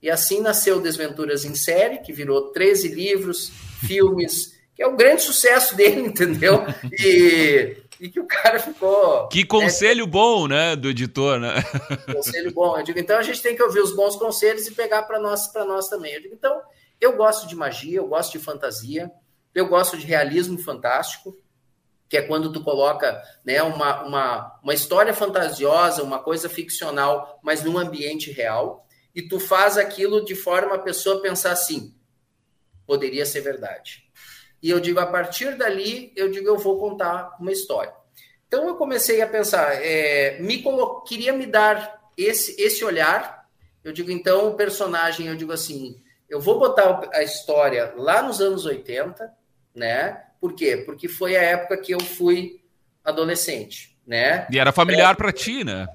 [0.00, 3.50] E assim nasceu Desventuras em Série, que virou 13 livros,
[3.84, 6.64] filmes, que é um grande sucesso dele, entendeu?
[6.92, 9.26] E, e que o cara ficou.
[9.26, 11.54] Que conselho né, bom, né, do editor, né?
[12.14, 12.78] Conselho bom.
[12.78, 15.52] Eu digo, então a gente tem que ouvir os bons conselhos e pegar para nós,
[15.54, 16.14] nós também.
[16.14, 16.62] Eu digo, então,
[17.00, 19.10] eu gosto de magia, eu gosto de fantasia,
[19.54, 21.36] eu gosto de realismo fantástico,
[22.08, 27.62] que é quando tu coloca né, uma, uma, uma história fantasiosa, uma coisa ficcional, mas
[27.62, 31.94] num ambiente real, e tu faz aquilo de forma a pessoa pensar assim,
[32.86, 34.08] poderia ser verdade.
[34.62, 37.92] E eu digo, a partir dali, eu digo, eu vou contar uma história.
[38.46, 41.02] Então eu comecei a pensar, é, me colo...
[41.02, 43.46] queria me dar esse, esse olhar.
[43.84, 48.40] Eu digo, então, o personagem, eu digo assim, eu vou botar a história lá nos
[48.40, 49.32] anos 80,
[49.74, 50.24] né?
[50.40, 50.76] Por quê?
[50.84, 52.62] Porque foi a época que eu fui
[53.02, 54.46] adolescente, né?
[54.50, 55.88] E era familiar para ti, né?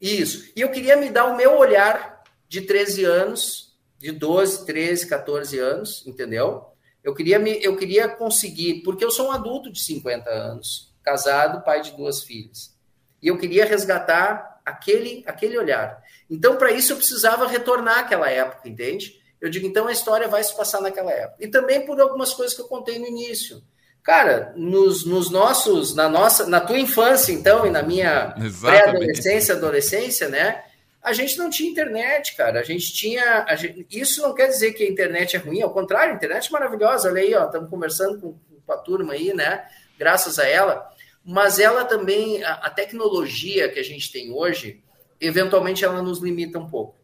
[0.00, 0.50] Isso.
[0.56, 5.58] E eu queria me dar o meu olhar de 13 anos, de 12, 13, 14
[5.58, 6.64] anos, entendeu?
[7.02, 11.64] Eu queria me eu queria conseguir, porque eu sou um adulto de 50 anos, casado,
[11.64, 12.74] pai de duas filhas.
[13.22, 16.02] E eu queria resgatar aquele aquele olhar.
[16.28, 19.20] Então, para isso eu precisava retornar àquela época, entende?
[19.46, 21.36] Eu digo, então a história vai se passar naquela época.
[21.40, 23.62] E também por algumas coisas que eu contei no início.
[24.02, 30.28] Cara, nos, nos nossos, na nossa, na tua infância, então, e na minha pré-adolescência, adolescência,
[30.28, 30.62] né?
[31.02, 32.60] A gente não tinha internet, cara.
[32.60, 33.44] A gente tinha.
[33.48, 36.48] A gente, isso não quer dizer que a internet é ruim, ao contrário, a internet
[36.48, 37.08] é maravilhosa.
[37.08, 39.64] Olha aí, ó, estamos conversando com, com a turma aí, né?
[39.98, 40.88] Graças a ela.
[41.24, 44.82] Mas ela também, a, a tecnologia que a gente tem hoje,
[45.20, 46.96] eventualmente ela nos limita um pouco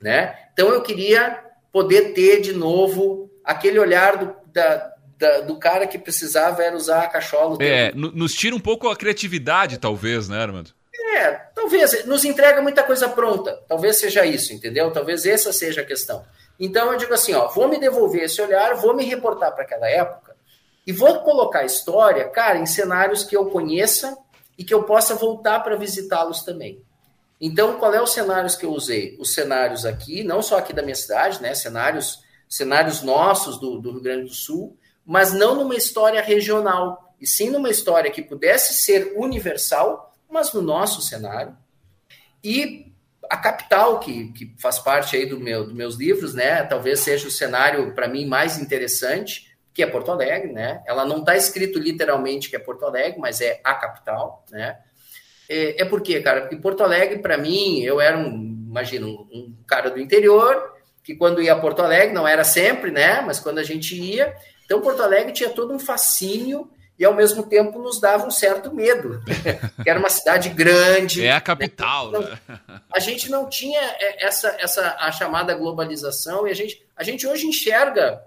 [0.00, 0.36] né?
[0.52, 1.38] Então eu queria
[1.72, 7.02] poder ter de novo aquele olhar do, da, da, do cara que precisava era usar
[7.02, 7.56] a cachola.
[7.60, 10.70] É, nos tira um pouco a criatividade, talvez, né, Armando?
[11.16, 12.04] É, talvez.
[12.06, 13.58] Nos entrega muita coisa pronta.
[13.68, 14.90] Talvez seja isso, entendeu?
[14.90, 16.24] Talvez essa seja a questão.
[16.58, 19.88] Então eu digo assim, ó, vou me devolver esse olhar, vou me reportar para aquela
[19.88, 20.36] época
[20.86, 24.16] e vou colocar a história, cara, em cenários que eu conheça
[24.58, 26.82] e que eu possa voltar para visitá-los também.
[27.40, 29.16] Então, qual é os cenários que eu usei?
[29.18, 31.54] Os cenários aqui, não só aqui da minha cidade, né?
[31.54, 34.76] Cenários, cenários nossos do, do Rio Grande do Sul,
[35.06, 40.60] mas não numa história regional, e sim numa história que pudesse ser universal, mas no
[40.60, 41.56] nosso cenário.
[42.44, 42.92] E
[43.28, 46.62] a capital, que, que faz parte aí do meu, dos meus livros, né?
[46.64, 50.82] Talvez seja o cenário, para mim, mais interessante, que é Porto Alegre, né?
[50.86, 54.78] Ela não está escrito literalmente que é Porto Alegre, mas é a capital, né?
[55.50, 56.42] É, é por quê, cara?
[56.42, 61.16] Porque Porto Alegre, para mim, eu era um, imagina, um, um, cara do interior, que
[61.16, 63.20] quando ia a Porto Alegre, não era sempre, né?
[63.20, 64.32] Mas quando a gente ia,
[64.64, 68.72] então Porto Alegre tinha todo um fascínio e ao mesmo tempo nos dava um certo
[68.72, 69.20] medo,
[69.82, 71.26] que era uma cidade grande.
[71.26, 72.12] É a capital.
[72.12, 72.38] Né?
[72.92, 77.26] a gente não tinha é, essa, essa a chamada globalização e a gente, a gente
[77.26, 78.22] hoje enxerga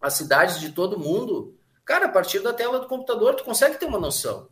[0.00, 3.86] as cidades de todo mundo, cara, a partir da tela do computador, tu consegue ter
[3.86, 4.48] uma noção.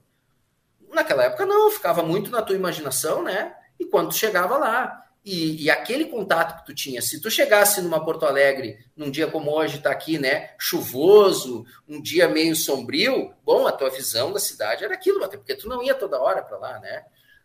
[0.93, 3.55] Naquela época não, ficava muito na tua imaginação, né?
[3.79, 8.03] E quando chegava lá, e, e, aquele contato que tu tinha, se tu chegasse numa
[8.03, 13.67] Porto Alegre num dia como hoje tá aqui, né, chuvoso, um dia meio sombrio, bom,
[13.67, 16.57] a tua visão da cidade era aquilo, até porque tu não ia toda hora para
[16.57, 17.05] lá, né?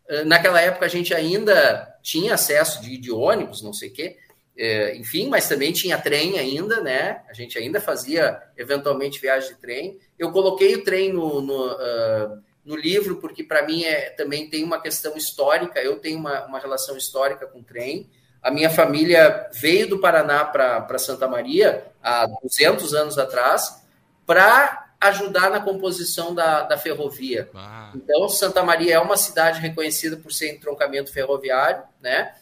[0.09, 4.17] Ah, naquela época a gente ainda tinha acesso de, de ônibus, não sei o quê,
[4.55, 7.23] é, enfim, mas também tinha trem ainda, né?
[7.27, 9.99] A gente ainda fazia eventualmente viagem de trem.
[10.17, 14.63] Eu coloquei o trem no, no uh, no livro, porque para mim é, também tem
[14.63, 15.81] uma questão histórica.
[15.81, 18.09] Eu tenho uma, uma relação histórica com o trem.
[18.41, 23.83] A minha família veio do Paraná para Santa Maria há 200 anos atrás
[24.25, 27.49] para ajudar na composição da, da ferrovia.
[27.53, 27.91] Ah.
[27.95, 32.35] Então, Santa Maria é uma cidade reconhecida por ser entroncamento ferroviário, né?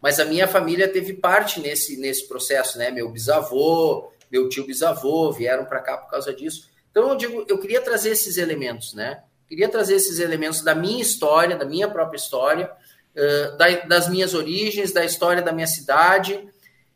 [0.00, 2.90] Mas a minha família teve parte nesse, nesse processo, né?
[2.90, 6.68] Meu bisavô, meu tio bisavô vieram para cá por causa disso.
[6.92, 9.24] Então, eu digo, eu queria trazer esses elementos, né?
[9.48, 12.70] Queria trazer esses elementos da minha história, da minha própria história,
[13.16, 16.48] uh, da, das minhas origens, da história da minha cidade,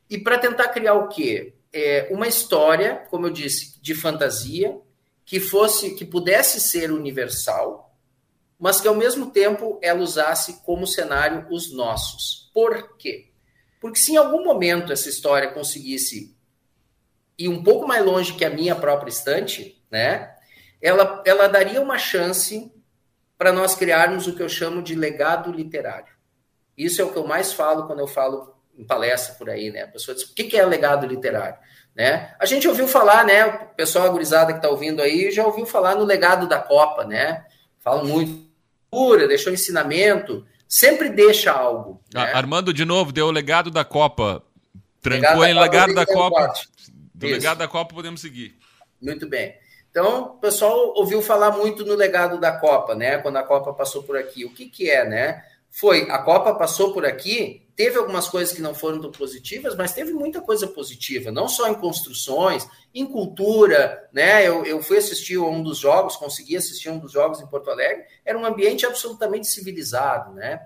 [0.09, 1.55] e para tentar criar o quê?
[1.73, 4.79] É, uma história, como eu disse, de fantasia,
[5.25, 7.97] que fosse, que pudesse ser universal,
[8.59, 12.51] mas que ao mesmo tempo ela usasse como cenário os nossos.
[12.55, 13.31] Por quê?
[13.81, 16.35] Porque se em algum momento essa história conseguisse
[17.39, 20.35] ir um pouco mais longe que a minha própria estante, né?
[20.81, 22.73] Ela, ela daria uma chance
[23.39, 26.15] para nós criarmos o que eu chamo de legado literário.
[26.77, 29.83] Isso é o que eu mais falo quando eu falo em palestra por aí, né?
[29.83, 31.59] A pessoa diz, o que é legado literário?
[31.95, 32.35] Né?
[32.39, 33.47] A gente ouviu falar, né?
[33.47, 37.47] O pessoal agorizada que está ouvindo aí já ouviu falar no legado da Copa, né?
[37.81, 38.47] Falam muito,
[38.91, 42.03] pura, deixou ensinamento, sempre deixa algo.
[42.13, 42.21] Né?
[42.35, 44.43] Armando, de novo, deu o legado da Copa.
[45.01, 46.53] Trancou legado em legado da Copa.
[47.15, 48.59] Do legado da Copa podemos seguir.
[49.01, 49.55] Muito bem.
[49.99, 53.17] Então, o pessoal ouviu falar muito no legado da Copa, né?
[53.17, 54.45] Quando a Copa passou por aqui.
[54.45, 55.43] O que, que é, né?
[55.71, 59.95] Foi, a Copa passou por aqui, teve algumas coisas que não foram tão positivas, mas
[59.95, 64.47] teve muita coisa positiva, não só em construções, em cultura, né?
[64.47, 68.05] Eu, eu fui assistir um dos jogos, consegui assistir um dos jogos em Porto Alegre,
[68.23, 70.61] era um ambiente absolutamente civilizado, né?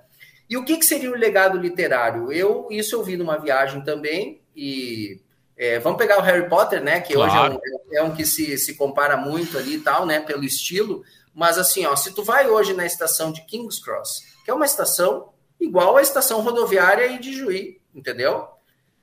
[0.48, 2.32] E o que, que seria o legado literário?
[2.32, 5.20] Eu, isso eu vi numa viagem também, e
[5.60, 7.02] é, vamos pegar o Harry Potter, né?
[7.02, 7.30] Que claro.
[7.30, 7.60] hoje
[7.92, 10.18] é um, é um, que se, se compara muito ali e tal, né?
[10.18, 11.04] Pelo estilo.
[11.34, 14.64] Mas assim, ó, se tu vai hoje na estação de King's Cross, que é uma
[14.64, 18.48] estação igual à estação rodoviária de Juí, entendeu?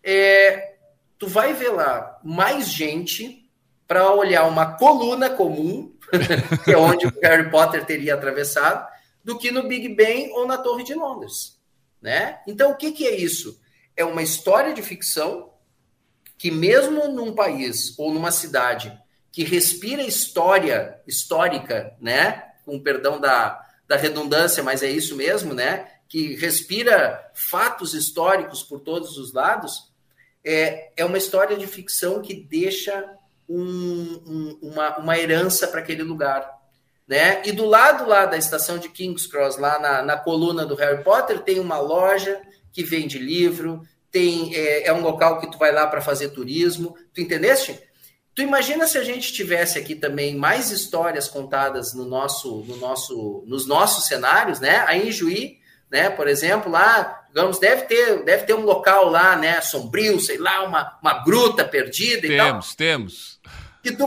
[0.04, 0.78] É,
[1.20, 3.48] tu vai ver lá mais gente
[3.88, 5.96] para olhar uma coluna comum,
[6.66, 8.84] que é onde o Harry Potter teria atravessado,
[9.24, 11.60] do que no Big Ben ou na Torre de Londres,
[12.02, 12.40] né?
[12.48, 13.62] Então o que, que é isso?
[13.96, 15.52] É uma história de ficção
[16.38, 18.98] que mesmo num país ou numa cidade
[19.32, 25.88] que respira história histórica, né, com perdão da, da redundância, mas é isso mesmo, né,
[26.08, 29.92] que respira fatos históricos por todos os lados,
[30.44, 33.18] é, é uma história de ficção que deixa
[33.50, 36.58] um, um, uma, uma herança para aquele lugar.
[37.08, 37.42] Né?
[37.46, 41.04] E do lado lá da estação de King's Cross, lá na, na coluna do Harry
[41.04, 43.82] Potter, tem uma loja que vende livro,
[44.12, 46.96] tem é, é um local que tu vai lá para fazer turismo.
[47.14, 47.80] Tu entendeste?
[48.34, 53.44] Tu imagina se a gente tivesse aqui também mais histórias contadas no nosso, no nosso,
[53.48, 54.84] nos nossos cenários, né?
[54.88, 55.58] Aí em Juí,
[55.90, 56.10] né?
[56.10, 59.60] Por exemplo, lá, digamos, deve ter, deve ter um local lá, né?
[59.62, 62.48] Sombrio, sei lá, uma, uma gruta perdida temos, e tal.
[62.48, 63.40] Temos, temos.
[63.82, 64.06] Que tu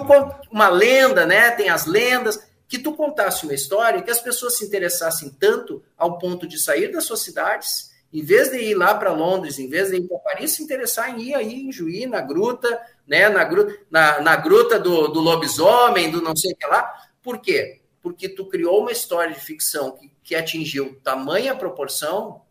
[0.50, 1.50] uma lenda, né?
[1.50, 2.38] Tem as lendas.
[2.68, 6.92] Que tu contasse uma história que as pessoas se interessassem tanto ao ponto de sair
[6.92, 10.18] das suas cidades em vez de ir lá para Londres, em vez de ir para
[10.18, 14.36] Paris, se interessar em ir aí em Juí, na gruta, né, na, gruta, na, na
[14.36, 16.92] gruta do, do lobisomem, do não sei o que lá.
[17.22, 17.80] Por quê?
[18.02, 22.42] Porque tu criou uma história de ficção que, que atingiu tamanha proporção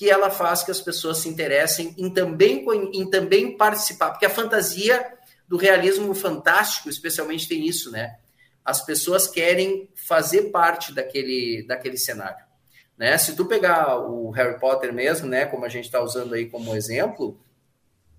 [0.00, 4.10] que ela faz que as pessoas se interessem em também, em também participar.
[4.10, 5.12] Porque a fantasia
[5.46, 8.16] do realismo fantástico, especialmente, tem isso, né?
[8.64, 12.49] As pessoas querem fazer parte daquele, daquele cenário.
[13.00, 13.16] Né?
[13.16, 16.76] Se tu pegar o Harry Potter mesmo, né, como a gente está usando aí como
[16.76, 17.40] exemplo,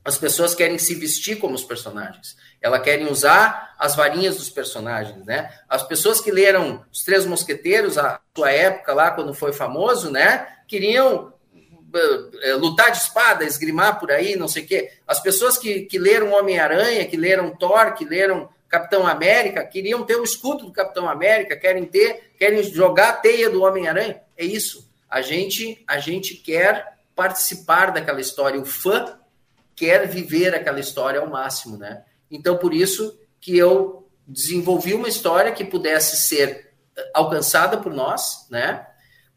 [0.03, 2.35] as pessoas querem se vestir como os personagens.
[2.59, 5.53] Elas querem usar as varinhas dos personagens, né?
[5.69, 10.47] As pessoas que leram Os Três Mosqueteiros, a sua época lá, quando foi famoso, né?
[10.67, 14.91] Queriam uh, lutar de espada, esgrimar por aí, não sei o quê.
[15.05, 20.15] As pessoas que, que leram Homem-Aranha, que leram Thor, que leram Capitão América, queriam ter
[20.15, 24.19] o escudo do Capitão América, querem ter, querem jogar a teia do Homem-Aranha.
[24.41, 24.89] É isso.
[25.07, 28.59] A gente, a gente quer participar daquela história.
[28.59, 29.19] O fã
[29.75, 32.03] quer viver aquela história ao máximo, né?
[32.29, 36.73] Então, por isso que eu desenvolvi uma história que pudesse ser
[37.13, 38.87] alcançada por nós, né?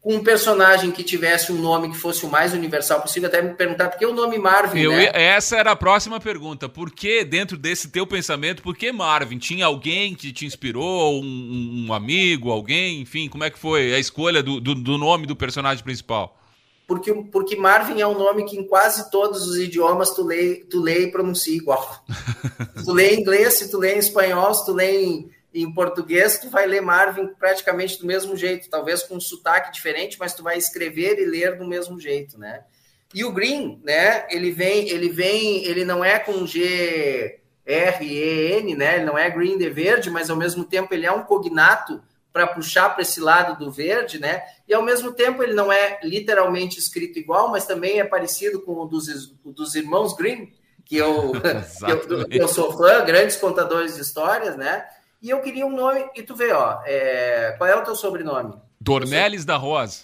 [0.05, 3.89] Um personagem que tivesse um nome que fosse o mais universal possível, até me perguntar
[3.89, 5.09] por que o nome Marvin, Eu, né?
[5.11, 6.69] Essa era a próxima pergunta.
[6.69, 9.39] Por que, dentro desse teu pensamento, por que Marvin?
[9.39, 11.19] Tinha alguém que te inspirou?
[11.19, 13.01] Um, um amigo, alguém?
[13.01, 16.39] Enfim, como é que foi a escolha do, do, do, nome do personagem principal?
[16.85, 20.81] Porque, porque Marvin é um nome que em quase todos os idiomas tu lê, tu
[20.81, 22.05] lê e pronuncia igual.
[22.85, 26.37] tu lê em inglês, se tu lê em espanhol, se tu lê em em português,
[26.37, 30.43] tu vai ler Marvin praticamente do mesmo jeito, talvez com um sotaque diferente, mas tu
[30.43, 32.63] vai escrever e ler do mesmo jeito, né?
[33.13, 34.27] E o Green, né?
[34.29, 38.97] Ele vem, ele vem, ele não é com G R E N, né?
[38.97, 42.03] Ele não é Green de verde, mas ao mesmo tempo ele é um cognato
[42.33, 44.43] para puxar para esse lado do verde, né?
[44.67, 48.73] E ao mesmo tempo ele não é literalmente escrito igual, mas também é parecido com
[48.73, 49.07] o dos,
[49.45, 50.51] dos irmãos Green,
[50.83, 51.31] que eu,
[51.85, 54.85] que eu, eu sou fã, grandes contadores de histórias, né?
[55.25, 58.53] E eu queria um nome, e tu vê, ó, é, qual é o teu sobrenome?
[58.79, 60.03] Dornelles da Rosa.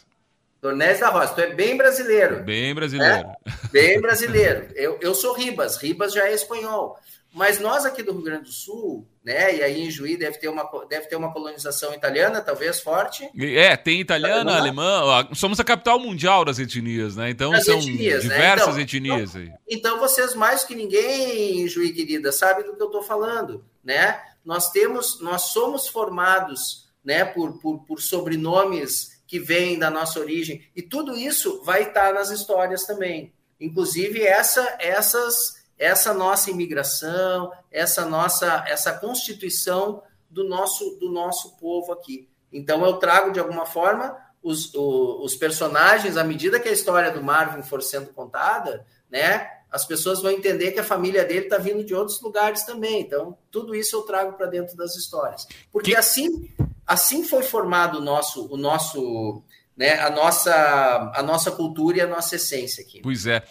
[0.60, 2.42] Dornelles da Rosa, tu é bem brasileiro.
[2.42, 3.28] Bem brasileiro.
[3.28, 3.36] Né?
[3.72, 4.70] Bem brasileiro.
[4.74, 6.98] Eu, eu sou Ribas, Ribas já é espanhol.
[7.32, 9.56] Mas nós aqui do Rio Grande do Sul, né?
[9.56, 13.30] E aí em Juí deve ter uma, deve ter uma colonização italiana, talvez forte.
[13.38, 15.30] É, tem italiana, alemã.
[15.36, 17.30] Somos a capital mundial das etnias, né?
[17.30, 18.34] Então das são etnias, né?
[18.34, 18.82] diversas né?
[18.82, 19.52] então, etnias então, aí.
[19.70, 24.20] Então vocês mais que ninguém, Juí querida, sabem do que eu estou falando, né?
[24.44, 30.70] Nós temos, nós somos formados né, por, por, por sobrenomes que vêm da nossa origem,
[30.76, 33.34] e tudo isso vai estar nas histórias também.
[33.60, 41.94] Inclusive essa, essas, essa nossa imigração, essa nossa, essa constituição do nosso, do nosso povo
[41.94, 42.28] aqui.
[42.52, 47.12] Então eu trago de alguma forma os, os, os personagens, à medida que a história
[47.12, 51.58] do Marvin for sendo contada, né, as pessoas vão entender que a família dele está
[51.58, 53.02] vindo de outros lugares também.
[53.02, 55.48] Então, tudo isso eu trago para dentro das histórias.
[55.72, 55.98] Porque que...
[55.98, 56.50] assim,
[56.86, 59.42] assim foi formado o nosso, o nosso
[59.78, 63.00] né, a, nossa, a nossa cultura e a nossa essência aqui.
[63.02, 63.42] Pois é.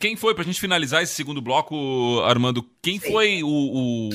[0.00, 3.12] Quem foi, para a gente finalizar esse segundo bloco, Armando, quem Sim.
[3.12, 3.48] foi o,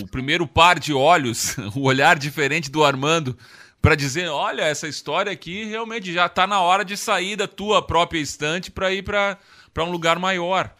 [0.01, 3.37] o, primeiro par de olhos, o olhar diferente do Armando,
[3.81, 7.81] para dizer: olha, essa história aqui realmente já está na hora de sair da tua
[7.81, 9.37] própria estante para ir para
[9.77, 10.75] um lugar maior?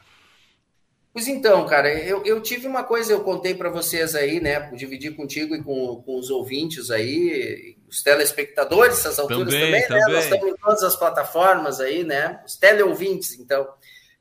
[1.13, 4.71] Pois então, cara, eu, eu tive uma coisa, eu contei para vocês aí, né?
[4.71, 10.11] Dividir contigo e com, com os ouvintes aí, os telespectadores, essas alturas também, também, né?
[10.11, 12.41] Nós estamos em todas as plataformas aí, né?
[12.43, 13.67] Os teleouvintes, então.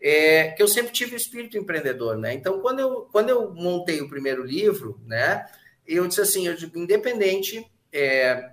[0.02, 2.34] É, que eu sempre tive o espírito empreendedor, né?
[2.34, 5.46] Então, quando eu, quando eu montei o primeiro livro, né?
[5.86, 8.50] Eu disse assim, eu digo, independente é,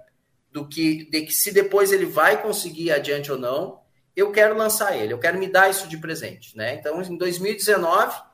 [0.50, 3.82] do que, de que se depois ele vai conseguir adiante ou não,
[4.16, 6.76] eu quero lançar ele, eu quero me dar isso de presente, né?
[6.76, 8.29] Então, em 2019,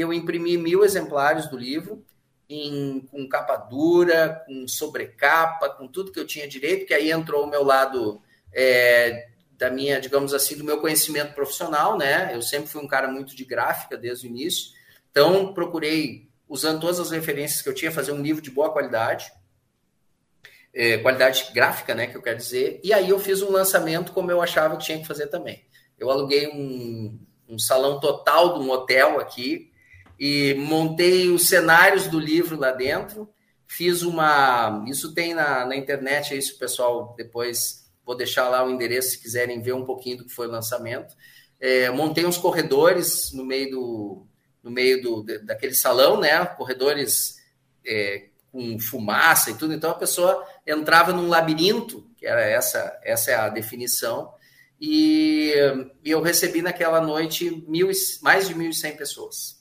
[0.00, 2.04] eu imprimi mil exemplares do livro,
[2.48, 7.44] em, com capa dura, com sobrecapa, com tudo que eu tinha direito, que aí entrou
[7.44, 8.20] o meu lado
[8.52, 12.34] é, da minha, digamos assim, do meu conhecimento profissional, né?
[12.34, 14.72] Eu sempre fui um cara muito de gráfica desde o início,
[15.10, 19.30] então procurei, usando todas as referências que eu tinha, fazer um livro de boa qualidade,
[20.74, 22.06] é, qualidade gráfica, né?
[22.08, 24.98] Que eu quero dizer, e aí eu fiz um lançamento como eu achava que tinha
[24.98, 25.64] que fazer também.
[25.98, 29.69] Eu aluguei um, um salão total de um hotel aqui,
[30.20, 33.26] e montei os cenários do livro lá dentro.
[33.66, 34.84] Fiz uma.
[34.86, 37.14] Isso tem na, na internet, é isso, pessoal.
[37.16, 40.50] Depois vou deixar lá o endereço se quiserem ver um pouquinho do que foi o
[40.50, 41.16] lançamento.
[41.58, 44.26] É, montei uns corredores no meio do
[44.62, 46.44] no meio do, daquele salão, né?
[46.44, 47.36] Corredores
[47.86, 49.72] é, com fumaça e tudo.
[49.72, 54.34] Então a pessoa entrava num labirinto, que era essa, essa é a definição.
[54.78, 55.54] E,
[56.04, 57.90] e eu recebi naquela noite mil,
[58.20, 59.59] mais de 1.100 pessoas.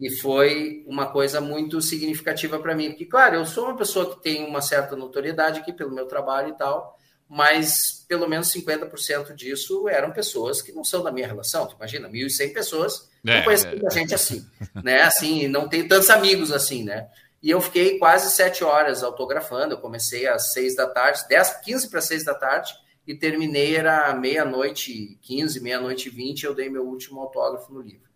[0.00, 4.22] E foi uma coisa muito significativa para mim, porque, claro, eu sou uma pessoa que
[4.22, 9.88] tem uma certa notoriedade aqui pelo meu trabalho e tal, mas pelo menos 50% disso
[9.88, 11.66] eram pessoas que não são da minha relação.
[11.66, 13.70] Tu imagina, 1.100 pessoas, é, não conheço é.
[13.70, 14.44] muita gente assim,
[14.82, 15.02] né?
[15.02, 17.08] Assim, não tenho tantos amigos assim, né?
[17.42, 19.74] E eu fiquei quase sete horas autografando.
[19.74, 22.72] Eu comecei às seis da tarde, 10, 15 para seis da tarde,
[23.06, 28.11] e terminei era meia-noite 15, meia-noite 20, eu dei meu último autógrafo no livro.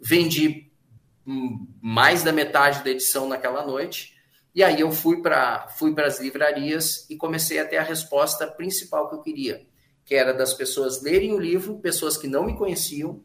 [0.00, 0.70] Vendi
[1.80, 4.16] mais da metade da edição naquela noite.
[4.54, 9.08] E aí eu fui para fui as livrarias e comecei a ter a resposta principal
[9.08, 9.66] que eu queria,
[10.04, 13.22] que era das pessoas lerem o livro, pessoas que não me conheciam,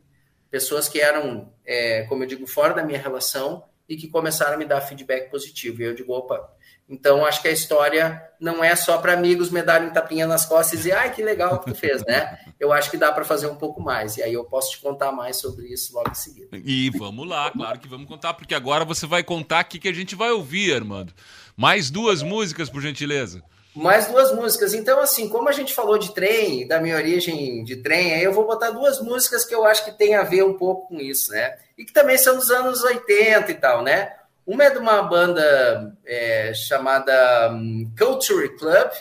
[0.51, 4.57] pessoas que eram, é, como eu digo, fora da minha relação e que começaram a
[4.57, 5.81] me dar feedback positivo.
[5.81, 6.49] E eu digo, opa,
[6.88, 10.73] então, acho que a história não é só para amigos me darem tapinha nas costas
[10.73, 12.38] e dizer, ai, que legal que tu fez, né?
[12.59, 14.17] Eu acho que dá para fazer um pouco mais.
[14.17, 16.49] E aí eu posso te contar mais sobre isso logo em seguida.
[16.63, 19.93] E vamos lá, claro que vamos contar, porque agora você vai contar o que a
[19.93, 21.11] gente vai ouvir, Armando.
[21.57, 23.41] Mais duas músicas, por gentileza.
[23.76, 24.73] Mais duas músicas.
[24.73, 28.32] Então, assim, como a gente falou de trem, da minha origem de trem, aí eu
[28.32, 31.32] vou botar duas músicas que eu acho que tem a ver um pouco com isso,
[31.32, 31.57] né?
[31.78, 34.13] E que também são dos anos 80 e tal, né?
[34.45, 38.91] Uma é de uma banda é, chamada um, Culture Club,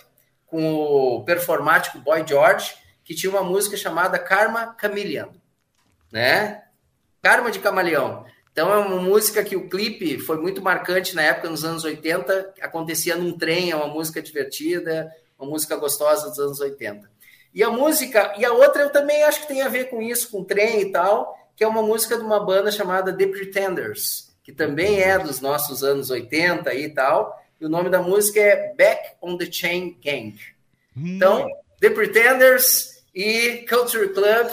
[0.47, 5.29] com o performático Boy George, que tinha uma música chamada Karma Chameleon,
[6.11, 6.63] né?
[7.23, 8.25] Karma de Camaleão.
[8.55, 12.55] Então é uma música que o clipe foi muito marcante na época, nos anos 80,
[12.63, 17.11] acontecia num trem, é uma música divertida, uma música gostosa dos anos 80.
[17.53, 20.31] E a música, e a outra eu também acho que tem a ver com isso,
[20.31, 24.53] com trem e tal, que é uma música de uma banda chamada The Pretenders que
[24.53, 27.43] também é dos nossos anos 80 e tal.
[27.59, 30.39] E o nome da música é Back on the Chain Gang.
[30.95, 31.17] Hum.
[31.17, 31.49] Então,
[31.81, 34.51] The Pretenders e Culture Club,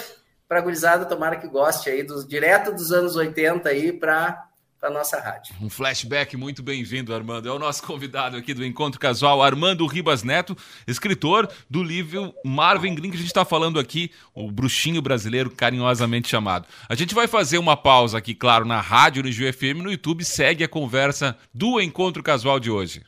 [0.52, 4.90] para a gurizada, tomara que goste aí, dos, direto dos anos 80 aí para para
[4.90, 5.56] nossa rádio.
[5.62, 7.48] Um flashback muito bem-vindo, Armando.
[7.48, 12.96] É o nosso convidado aqui do Encontro Casual, Armando Ribas Neto, escritor do livro Marvin
[12.96, 16.68] Green, que a gente está falando aqui, o bruxinho brasileiro carinhosamente chamado.
[16.90, 20.64] A gente vai fazer uma pausa aqui, claro, na rádio, no GFM, no YouTube, segue
[20.64, 23.04] a conversa do Encontro Casual de hoje.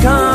[0.00, 0.29] come.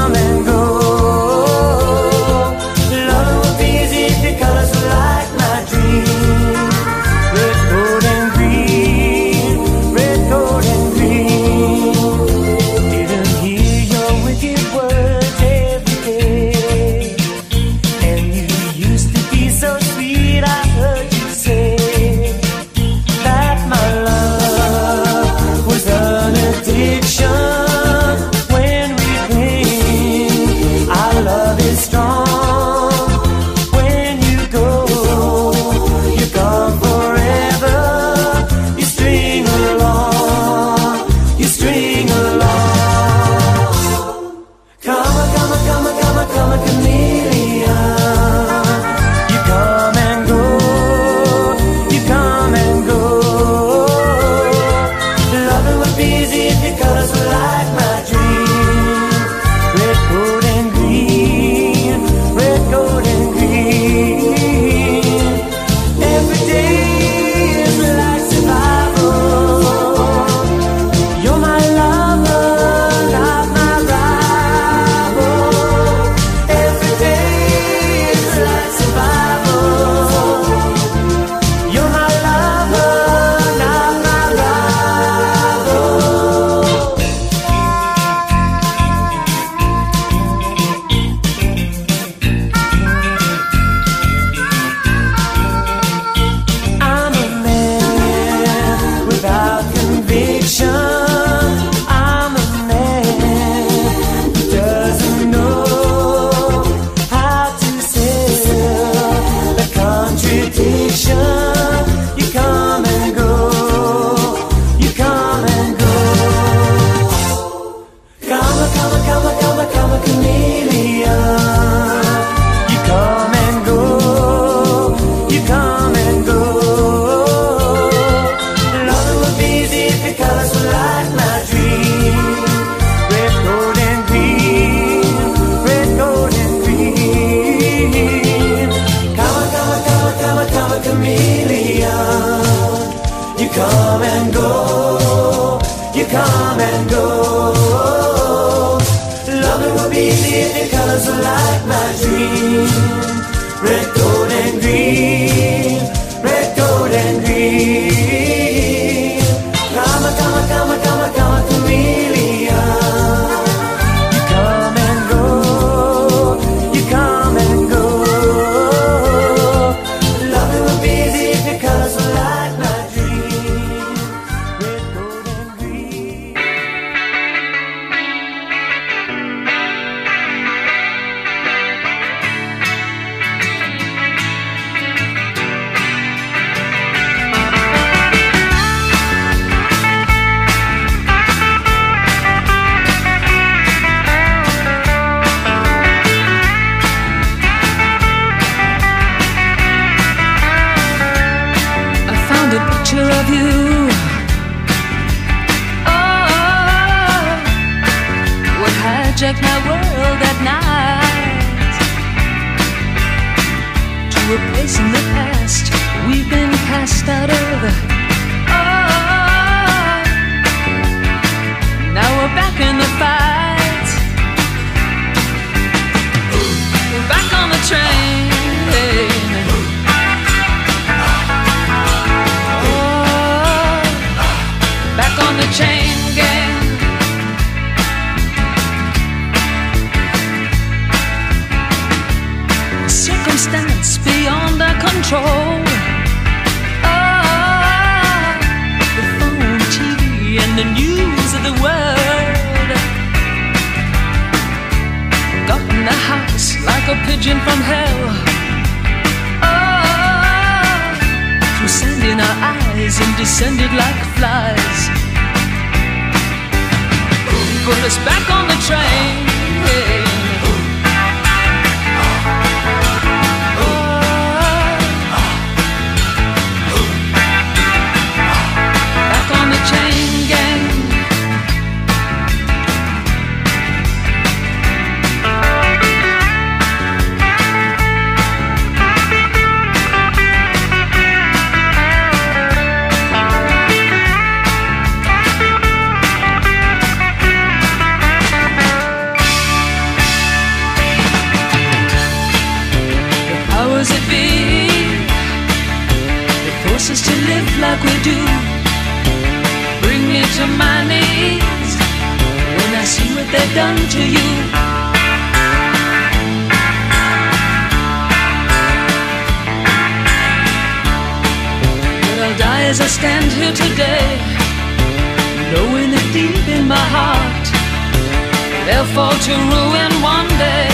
[328.65, 330.69] They'll fall to ruin one day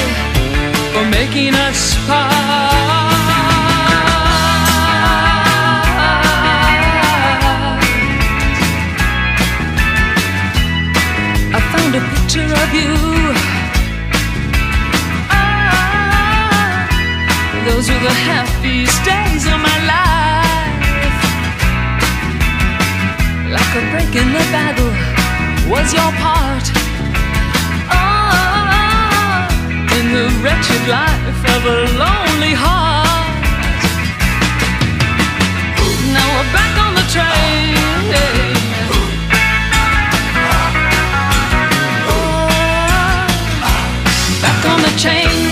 [0.93, 2.71] for making us part.
[11.53, 12.95] I found a picture of you.
[15.29, 16.87] Ah,
[17.65, 21.19] those were the happiest days of my life.
[23.55, 24.93] Like a break in the battle
[25.69, 26.90] was your part.
[30.11, 33.43] The wretched life of a lonely heart.
[36.11, 37.77] Now we're back on the train.
[42.09, 42.47] Oh,
[44.41, 45.50] back on the chain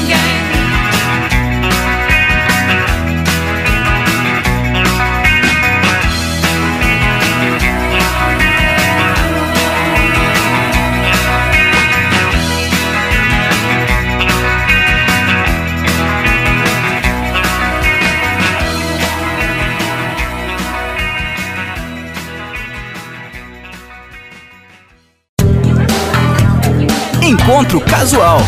[27.59, 28.39] Encontro Casual.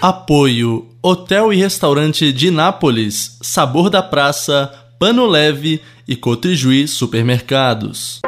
[0.00, 8.20] Apoio Hotel e Restaurante de Nápoles, Sabor da Praça, Pano Leve e Cotrijuí Supermercados.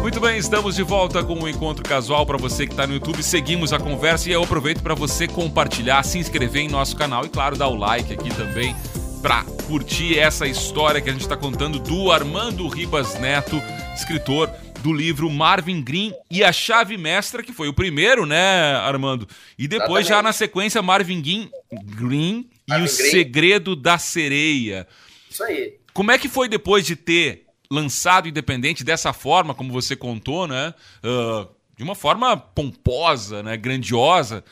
[0.00, 2.24] Muito bem, estamos de volta com o Encontro Casual.
[2.24, 6.02] Para você que está no YouTube, seguimos a conversa e eu aproveito para você compartilhar,
[6.02, 8.74] se inscrever em nosso canal e, claro, dar o like aqui também
[9.20, 13.60] para curtir essa história que a gente está contando do Armando Ribas Neto,
[13.94, 14.48] escritor
[14.82, 19.28] do livro Marvin Green e a Chave Mestra, que foi o primeiro, né, Armando?
[19.58, 20.08] E depois, Exatamente.
[20.08, 23.10] já na sequência, Marvin Green, Green e Marvin o Green.
[23.10, 24.86] Segredo da Sereia.
[25.30, 25.78] Isso aí.
[25.92, 30.74] Como é que foi depois de ter lançado independente dessa forma, como você contou, né?
[31.04, 33.56] Uh, de uma forma pomposa, né?
[33.56, 34.44] Grandiosa,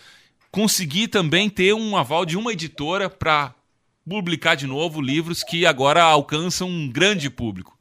[0.51, 3.55] conseguir também ter um aval de uma editora para
[4.09, 7.77] publicar de novo livros que agora alcançam um grande público.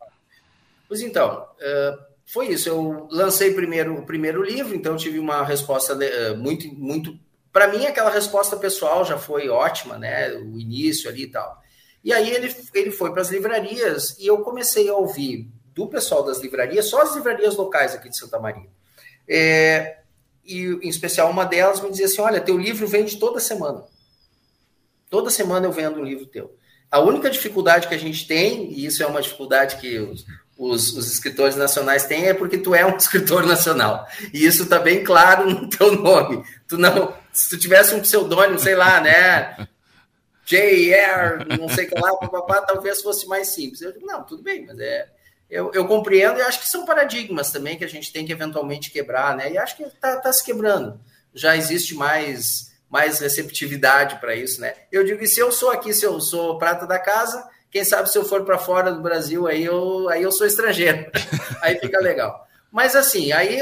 [0.88, 2.68] Pois então, uh, foi isso.
[2.68, 7.18] Eu lancei primeiro o primeiro livro, então tive uma resposta uh, muito, muito.
[7.52, 10.34] Para mim, aquela resposta pessoal já foi ótima, né?
[10.34, 11.64] O início ali e tal.
[12.04, 16.24] E aí ele, ele foi para as livrarias e eu comecei a ouvir do pessoal
[16.24, 18.70] das livrarias, só as livrarias locais aqui de Santa Maria.
[19.28, 20.00] É,
[20.46, 23.86] e em especial uma delas me dizia assim: olha, teu livro vende toda semana.
[25.10, 26.56] Toda semana eu vendo um livro teu.
[26.92, 30.26] A única dificuldade que a gente tem, e isso é uma dificuldade que os,
[30.58, 34.08] os, os, escritores nacionais têm, é porque tu é um escritor nacional.
[34.34, 36.44] E isso está bem claro no teu nome.
[36.68, 39.68] Tu não, se tu tivesse um pseudônimo, sei lá, né?
[40.46, 43.82] J.R., não sei o que lá, papapá, talvez fosse mais simples.
[43.82, 45.10] Eu digo, não, tudo bem, mas é.
[45.50, 48.92] Eu, eu compreendo e acho que são paradigmas também que a gente tem que eventualmente
[48.92, 49.52] quebrar, né?
[49.52, 51.00] E acho que está tá se quebrando.
[51.34, 54.74] Já existe mais mais receptividade para isso, né?
[54.92, 58.10] Eu digo, e se eu sou aqui, se eu sou prata da casa, quem sabe
[58.10, 61.12] se eu for para fora do Brasil, aí eu, aí eu sou estrangeiro.
[61.62, 62.48] aí fica legal.
[62.72, 63.60] Mas assim, aí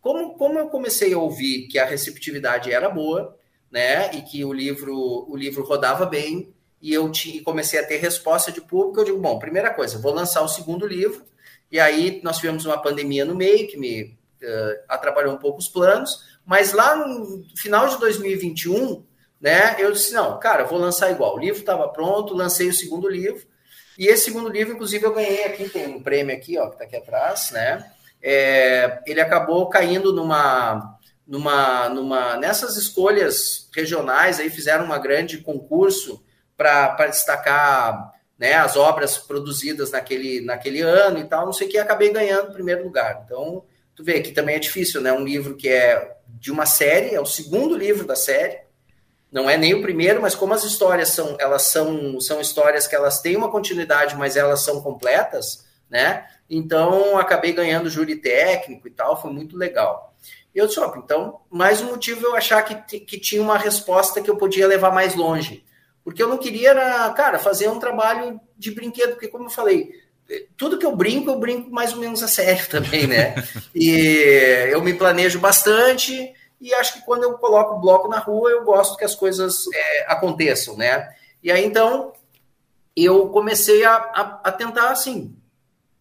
[0.00, 3.36] como, como eu comecei a ouvir que a receptividade era boa,
[3.70, 4.10] né?
[4.14, 4.94] E que o livro
[5.28, 9.18] o livro rodava bem e eu tinha, comecei a ter resposta de público, eu digo,
[9.18, 11.24] bom, primeira coisa, vou lançar o segundo livro.
[11.70, 15.68] E aí nós tivemos uma pandemia no meio que me uh, atrapalhou um pouco os
[15.68, 19.04] planos, mas lá no final de 2021,
[19.40, 21.36] né, eu disse, não, cara, vou lançar igual.
[21.36, 23.46] O livro estava pronto, lancei o segundo livro.
[23.98, 26.84] E esse segundo livro, inclusive, eu ganhei aqui, tem um prêmio aqui, ó, que está
[26.84, 27.90] aqui atrás, né?
[28.22, 36.24] É, ele acabou caindo numa, numa, numa, nessas escolhas regionais, aí fizeram uma grande concurso
[36.56, 41.78] para destacar né, as obras produzidas naquele, naquele ano e tal, não sei o que,
[41.78, 43.22] acabei ganhando o primeiro lugar.
[43.24, 43.64] Então,
[43.94, 45.12] tu vê que também é difícil, né?
[45.12, 48.60] Um livro que é de uma série, é o segundo livro da série,
[49.30, 52.94] não é nem o primeiro, mas como as histórias são, elas são, são histórias que
[52.94, 56.26] elas têm uma continuidade, mas elas são completas, né?
[56.48, 60.14] Então acabei ganhando júri técnico e tal, foi muito legal.
[60.54, 64.30] E eu disse, então, mais um motivo eu achar que, que tinha uma resposta que
[64.30, 65.64] eu podia levar mais longe.
[66.02, 69.92] Porque eu não queria, era, cara, fazer um trabalho de brinquedo, porque como eu falei,
[70.56, 73.34] tudo que eu brinco, eu brinco mais ou menos a sério também, né?
[73.74, 78.50] e eu me planejo bastante e acho que quando eu coloco o bloco na rua,
[78.50, 81.08] eu gosto que as coisas é, aconteçam, né?
[81.42, 82.12] E aí, então,
[82.96, 85.36] eu comecei a, a, a tentar, assim,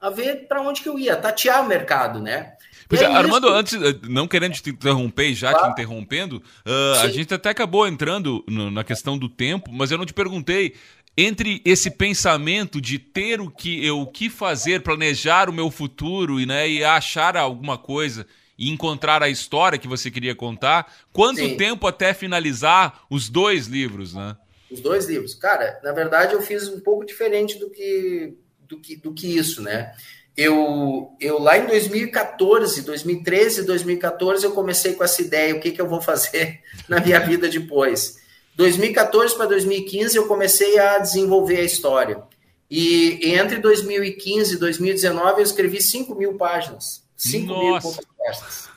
[0.02, 2.54] a ver para onde que eu ia, tatear o mercado, né?
[2.90, 7.10] Pois é, é Armando, antes, eh, não querendo te interromper, já te interrompendo, uh, a
[7.10, 10.74] gente até acabou entrando no, na questão do tempo, mas eu não te perguntei
[11.18, 16.46] entre esse pensamento de ter o que o que fazer, planejar o meu futuro e,
[16.46, 18.26] né, e achar alguma coisa
[18.58, 21.58] e encontrar a história que você queria contar, quanto Sim.
[21.58, 24.36] tempo até finalizar os dois livros, né?
[24.72, 25.34] Os dois livros.
[25.36, 28.34] Cara, na verdade eu fiz um pouco diferente do que
[28.68, 29.94] do que, do que isso, né?
[30.36, 35.82] Eu, eu lá em 2014, 2013, 2014, eu comecei com essa ideia, o que, que
[35.82, 38.18] eu vou fazer na minha vida depois.
[38.56, 42.22] 2014 para 2015 eu comecei a desenvolver a história.
[42.70, 47.07] E entre 2015 e 2019 eu escrevi 5 mil páginas.
[47.18, 47.74] 5 mil
[48.18, 48.70] páginas.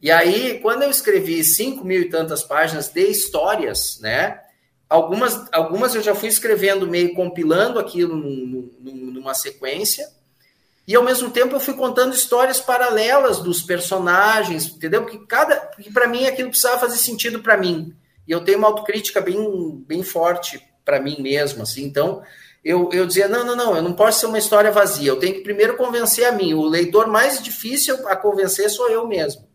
[0.00, 4.40] e aí, quando eu escrevi 5 mil e tantas páginas de histórias, né?
[4.88, 10.08] Algumas, algumas eu já fui escrevendo meio compilando aquilo num, num, numa sequência,
[10.90, 15.02] e ao mesmo tempo eu fui contando histórias paralelas dos personagens, entendeu?
[15.02, 17.94] Porque cada, porque para mim aquilo precisava fazer sentido para mim.
[18.26, 21.84] E eu tenho uma autocrítica bem, bem forte para mim mesmo, assim.
[21.84, 22.22] Então,
[22.64, 25.08] eu, eu dizia: não, não, não, eu não posso ser uma história vazia.
[25.08, 26.54] Eu tenho que primeiro convencer a mim.
[26.54, 29.48] O leitor mais difícil a convencer sou eu mesmo.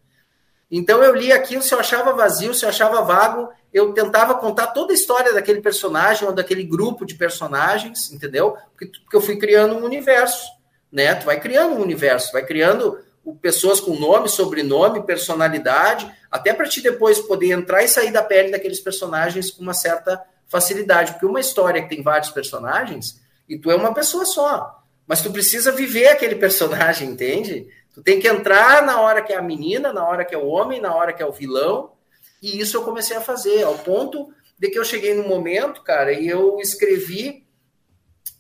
[0.70, 4.68] Então eu li aquilo, se eu achava vazio, se eu achava vago, eu tentava contar
[4.68, 8.58] toda a história daquele personagem ou daquele grupo de personagens, entendeu?
[8.72, 10.48] Porque, porque eu fui criando um universo,
[10.92, 11.14] né?
[11.14, 13.00] Tu vai criando um universo, vai criando
[13.42, 18.52] pessoas com nome, sobrenome, personalidade, até para te depois poder entrar e sair da pele
[18.52, 23.72] daqueles personagens com uma certa facilidade, porque uma história que tem vários personagens e tu
[23.72, 27.68] é uma pessoa só, mas tu precisa viver aquele personagem, entende?
[27.94, 30.48] Tu tem que entrar na hora que é a menina, na hora que é o
[30.48, 31.94] homem, na hora que é o vilão.
[32.42, 36.12] E isso eu comecei a fazer, ao ponto de que eu cheguei no momento, cara,
[36.12, 37.46] e eu escrevi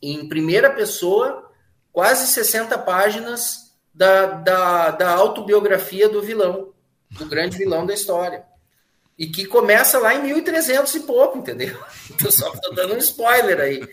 [0.01, 1.49] em primeira pessoa
[1.91, 6.74] quase 60 páginas da, da, da autobiografia do vilão,
[7.12, 8.45] do grande vilão da história.
[9.18, 11.78] E que começa lá em 1300 e pouco, entendeu?
[12.11, 13.88] Então só estou dando um spoiler aí.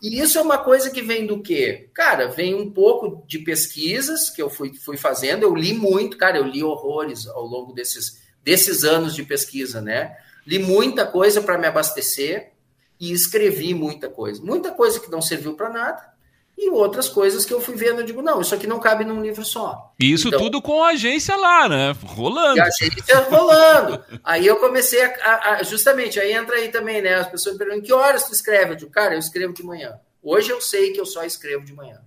[0.00, 1.90] E isso é uma coisa que vem do quê?
[1.92, 5.42] Cara, vem um pouco de pesquisas que eu fui, fui fazendo.
[5.42, 10.16] Eu li muito, cara, eu li horrores ao longo desses, desses anos de pesquisa, né?
[10.46, 12.52] Li muita coisa para me abastecer
[12.98, 14.42] e escrevi muita coisa.
[14.42, 16.17] Muita coisa que não serviu para nada
[16.60, 19.22] e outras coisas que eu fui vendo, eu digo, não, isso aqui não cabe num
[19.22, 19.94] livro só.
[20.00, 21.94] E isso então, tudo com a agência lá, né?
[22.02, 22.60] Rolando.
[22.60, 24.04] a agência rolando.
[24.24, 27.14] aí eu comecei a, a, Justamente, aí entra aí também, né?
[27.14, 28.72] As pessoas me perguntam, que horas tu escreve?
[28.72, 30.00] Eu digo, cara, eu escrevo de manhã.
[30.20, 32.00] Hoje eu sei que eu só escrevo de manhã.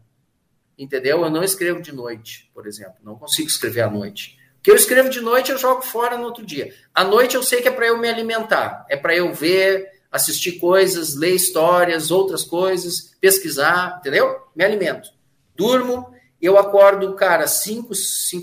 [0.77, 1.23] Entendeu?
[1.23, 2.95] Eu não escrevo de noite, por exemplo.
[3.01, 4.37] Não consigo escrever à noite.
[4.59, 6.73] O que eu escrevo de noite, eu jogo fora no outro dia.
[6.93, 8.85] À noite eu sei que é para eu me alimentar.
[8.89, 14.41] É para eu ver, assistir coisas, ler histórias, outras coisas, pesquisar, entendeu?
[14.55, 15.09] Me alimento.
[15.55, 17.93] Durmo, eu acordo, cara, 5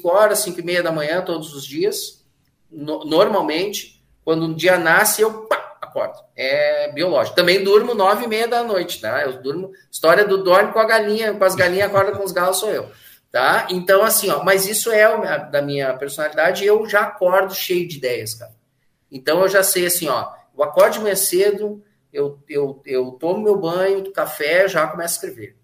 [0.04, 2.24] horas, 5 e meia da manhã todos os dias,
[2.70, 4.02] no, normalmente.
[4.24, 6.18] Quando um dia nasce, eu pá, acordo.
[6.36, 7.36] É biológico.
[7.36, 9.22] Também durmo 9 e meia da noite, tá?
[9.22, 9.72] Eu durmo.
[9.90, 12.90] História do dorme com a galinha, com as galinhas, acorda com os galos, sou eu.
[13.30, 13.66] Tá?
[13.70, 15.06] Então, assim, ó, mas isso é
[15.50, 18.52] da minha personalidade, eu já acordo cheio de ideias, cara.
[19.12, 21.82] Então eu já sei assim, ó, eu acordo de manhã cedo,
[22.12, 25.56] eu, eu, eu tomo meu banho, café, já começo a escrever.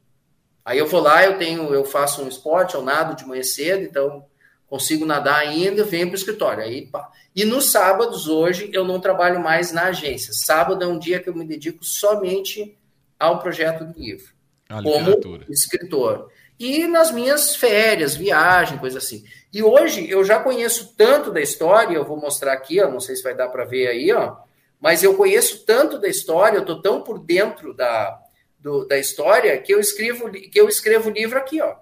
[0.64, 3.82] Aí eu vou lá, eu tenho, eu faço um esporte, eu nado de manhã cedo,
[3.82, 4.24] então
[4.66, 6.62] consigo nadar ainda, venho para o escritório.
[6.62, 7.10] Aí, pá.
[7.34, 10.32] E nos sábados, hoje, eu não trabalho mais na agência.
[10.32, 12.78] Sábado é um dia que eu me dedico somente
[13.18, 14.32] ao projeto do livro,
[14.68, 16.30] como escritor.
[16.58, 19.24] E nas minhas férias, viagem, coisa assim.
[19.52, 23.16] E hoje eu já conheço tanto da história, eu vou mostrar aqui, ó, não sei
[23.16, 24.43] se vai dar para ver aí, ó
[24.84, 28.20] mas eu conheço tanto da história, eu estou tão por dentro da,
[28.58, 31.74] do, da história que eu escrevo que eu escrevo livro aqui, ó.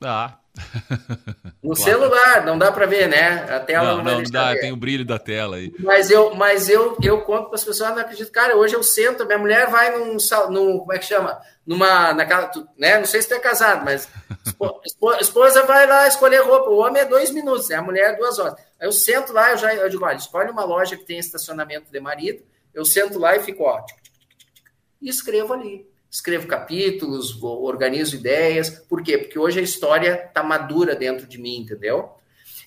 [0.00, 0.38] Ah.
[1.62, 1.90] No claro.
[1.90, 3.46] celular, não dá para ver, né?
[3.48, 4.58] A tela não, não, não dá, ver.
[4.58, 5.72] tem o brilho da tela aí.
[5.78, 9.24] Mas eu, mas eu, eu conto para as pessoas, não acredito, cara, hoje eu sento,
[9.24, 10.16] minha mulher vai num,
[10.50, 11.40] num como é que chama?
[11.64, 12.98] Numa, naquela, né?
[12.98, 14.08] Não sei se tu é casado, mas
[15.20, 17.76] esposa vai lá escolher roupa, o homem é dois minutos, né?
[17.76, 18.54] A mulher é duas horas.
[18.80, 21.92] Aí eu sento lá, eu já eu digo, olha, escolhe uma loja que tem estacionamento
[21.92, 22.42] de marido,
[22.74, 23.80] eu sento lá e fico, ó,
[25.00, 25.91] e escrevo ali.
[26.12, 28.68] Escrevo capítulos, organizo ideias.
[28.68, 29.16] Por quê?
[29.16, 32.10] Porque hoje a história está madura dentro de mim, entendeu?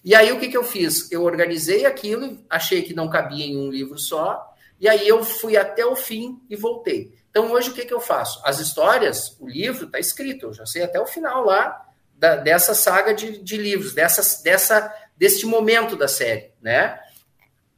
[0.03, 1.11] E aí o que, que eu fiz?
[1.11, 5.55] Eu organizei aquilo, achei que não cabia em um livro só, e aí eu fui
[5.55, 7.13] até o fim e voltei.
[7.29, 8.41] Então hoje o que, que eu faço?
[8.43, 11.85] As histórias, o livro está escrito, eu já sei até o final lá
[12.15, 16.99] da, dessa saga de, de livros, dessa, dessa deste momento da série, né?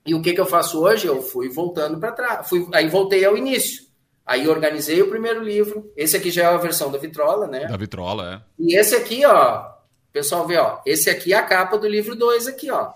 [0.06, 1.08] E o que, que eu faço hoje?
[1.08, 3.87] Eu fui voltando para trás, fui, aí voltei ao início.
[4.28, 5.92] Aí organizei o primeiro livro.
[5.96, 7.66] Esse aqui já é a versão da vitrola, né?
[7.66, 8.64] Da vitrola, é.
[8.64, 9.78] E esse aqui, ó,
[10.18, 12.90] pessoal vê, ó, esse aqui é a capa do livro 2 aqui, ó.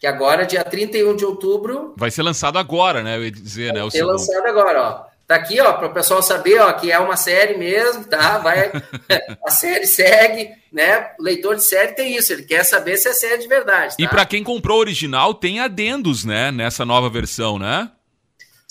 [0.00, 1.94] Que agora, dia 31 de outubro.
[1.96, 3.16] Vai ser lançado agora, né?
[3.16, 3.80] Eu ia dizer, né?
[3.80, 5.10] Vai ser lançado agora, ó.
[5.26, 8.38] Tá aqui, ó, para o pessoal saber, ó, que é uma série mesmo, tá?
[8.38, 8.72] Vai,
[9.46, 11.10] a série segue, né?
[11.18, 13.96] O leitor de série tem isso, ele quer saber se é série de verdade.
[13.96, 14.02] Tá?
[14.02, 16.50] E para quem comprou o original, tem adendos, né?
[16.50, 17.90] Nessa nova versão, né?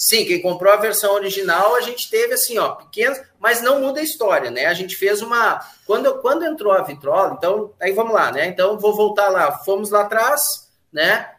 [0.01, 3.99] Sim, quem comprou a versão original, a gente teve assim, ó, pequenos, mas não muda
[3.99, 4.65] a história, né?
[4.65, 5.59] A gente fez uma.
[5.85, 8.47] Quando, quando entrou a vitrola, então, aí vamos lá, né?
[8.47, 9.51] Então, vou voltar lá.
[9.51, 11.29] Fomos lá atrás, né?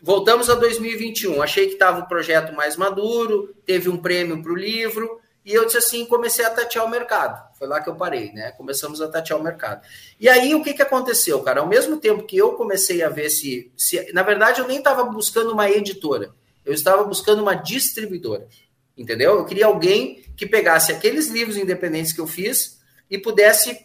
[0.00, 1.42] Voltamos a 2021.
[1.42, 5.64] Achei que estava o projeto mais maduro, teve um prêmio para o livro, e eu
[5.64, 7.42] disse assim: comecei a tatear o mercado.
[7.58, 8.52] Foi lá que eu parei, né?
[8.52, 9.84] Começamos a tatear o mercado.
[10.20, 11.62] E aí, o que, que aconteceu, cara?
[11.62, 13.72] Ao mesmo tempo que eu comecei a ver se.
[13.76, 16.32] se na verdade, eu nem estava buscando uma editora,
[16.64, 18.48] eu estava buscando uma distribuidora.
[18.96, 19.38] Entendeu?
[19.38, 23.84] Eu queria alguém que pegasse aqueles livros independentes que eu fiz e pudesse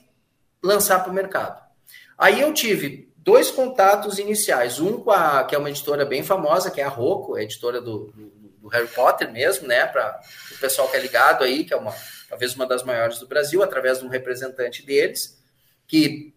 [0.61, 1.61] lançar para o mercado.
[2.17, 4.79] Aí eu tive dois contatos iniciais.
[4.79, 7.81] Um com a que é uma editora bem famosa, que é a Rocco, a editora
[7.81, 8.29] do, do,
[8.61, 9.85] do Harry Potter mesmo, né?
[9.85, 10.19] Para
[10.51, 11.93] o pessoal que é ligado aí, que é uma
[12.29, 15.41] talvez uma das maiores do Brasil, através de um representante deles,
[15.87, 16.33] que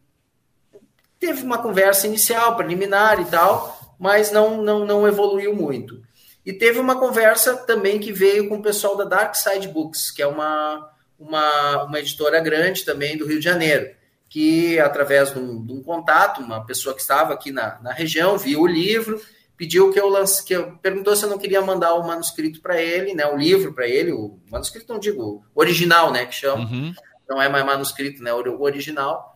[1.21, 6.03] teve uma conversa inicial, preliminar e tal, mas não, não, não evoluiu muito.
[6.45, 10.23] E teve uma conversa também que veio com o pessoal da Dark Side Books, que
[10.23, 15.63] é uma, uma, uma editora grande também do Rio de Janeiro que, através de um,
[15.63, 19.21] de um, contato, uma pessoa que estava aqui na, na região, viu o livro,
[19.59, 22.81] pediu que eu lance, que eu perguntou se eu não queria mandar o manuscrito para
[22.81, 26.95] ele, né, o livro para ele, o manuscrito não digo, original, né, que chama, uhum.
[27.29, 29.35] não é mais manuscrito, né, o original,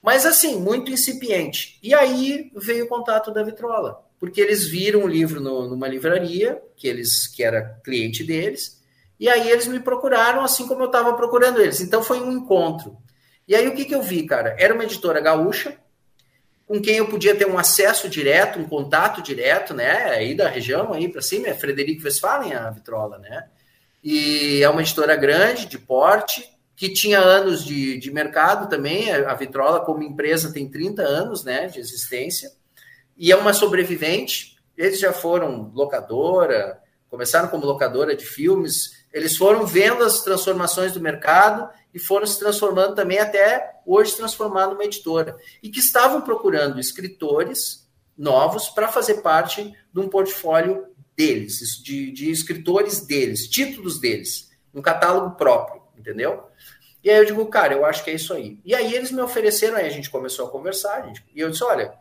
[0.00, 1.80] mas assim, muito incipiente.
[1.82, 6.60] E aí veio o contato da Vitrola, porque eles viram o livro no, numa livraria,
[6.76, 8.82] que eles que era cliente deles,
[9.18, 11.80] e aí eles me procuraram assim como eu estava procurando eles.
[11.80, 12.96] Então foi um encontro.
[13.48, 14.56] E aí o que, que eu vi, cara?
[14.58, 15.76] Era uma editora gaúcha,
[16.66, 20.04] com quem eu podia ter um acesso direto, um contato direto, né?
[20.10, 23.46] Aí da região, aí para cima, é Frederico Westphalen, a vitrola, né?
[24.02, 29.10] E é uma editora grande, de porte, que tinha anos de, de mercado também.
[29.10, 32.52] A Vitrola, como empresa, tem 30 anos né, de existência.
[33.16, 34.56] E é uma sobrevivente.
[34.76, 39.04] Eles já foram locadora, começaram como locadora de filmes.
[39.12, 44.66] Eles foram vendo as transformações do mercado e foram se transformando também até hoje transformar
[44.66, 45.36] numa editora.
[45.62, 50.86] E que estavam procurando escritores novos para fazer parte de um portfólio
[51.16, 56.44] deles, de, de escritores deles, títulos deles, um catálogo próprio, entendeu?
[57.02, 58.60] E aí eu digo, cara, eu acho que é isso aí.
[58.64, 61.64] E aí eles me ofereceram, aí a gente começou a conversar, gente, e eu disse,
[61.64, 61.94] olha,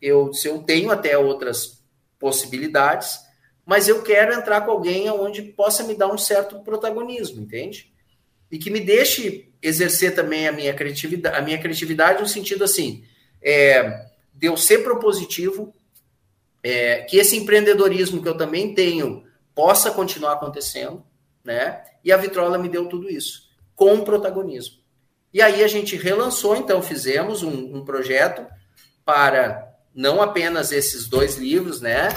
[0.00, 1.82] eu, se eu tenho até outras
[2.18, 3.18] possibilidades,
[3.64, 7.92] mas eu quero entrar com alguém onde possa me dar um certo protagonismo, entende?
[8.50, 13.04] e que me deixe exercer também a minha criatividade, a minha criatividade no sentido assim,
[13.42, 15.74] é, de eu ser propositivo,
[16.62, 19.24] é, que esse empreendedorismo que eu também tenho
[19.54, 21.04] possa continuar acontecendo,
[21.44, 21.82] né?
[22.04, 24.78] E a Vitrola me deu tudo isso, com protagonismo.
[25.32, 28.46] E aí a gente relançou, então fizemos um, um projeto
[29.04, 29.67] para
[29.98, 32.08] não apenas esses dois livros, né?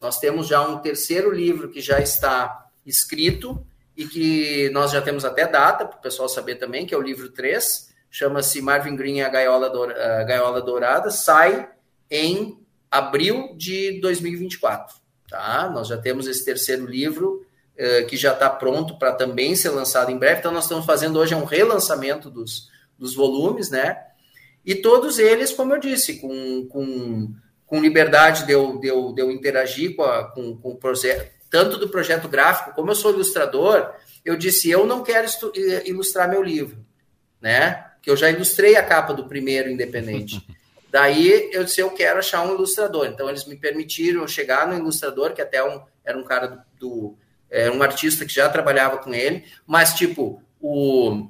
[0.00, 3.64] Nós temos já um terceiro livro que já está escrito,
[3.96, 7.02] e que nós já temos até data, para o pessoal saber também, que é o
[7.02, 11.68] livro 3, chama-se Marvin Green e a Gaiola, Dourada, a Gaiola Dourada, sai
[12.10, 12.58] em
[12.90, 14.96] abril de 2024.
[15.28, 15.70] Tá?
[15.70, 17.46] Nós já temos esse terceiro livro,
[17.78, 21.20] uh, que já está pronto para também ser lançado em breve, então nós estamos fazendo
[21.20, 22.68] hoje um relançamento dos,
[22.98, 24.11] dos volumes, né?
[24.64, 27.34] E todos eles, como eu disse, com, com,
[27.66, 31.30] com liberdade de eu, de, eu, de eu interagir com, a, com, com o projeto,
[31.50, 33.92] tanto do projeto gráfico, como eu sou ilustrador,
[34.24, 35.26] eu disse, eu não quero
[35.84, 36.84] ilustrar meu livro,
[37.40, 37.86] né?
[38.00, 40.46] Que eu já ilustrei a capa do primeiro independente.
[40.90, 43.06] Daí eu disse, eu quero achar um ilustrador.
[43.06, 47.18] Então eles me permitiram chegar no ilustrador, que até um, era um cara do, do
[47.50, 51.28] era um artista que já trabalhava com ele, mas tipo, o,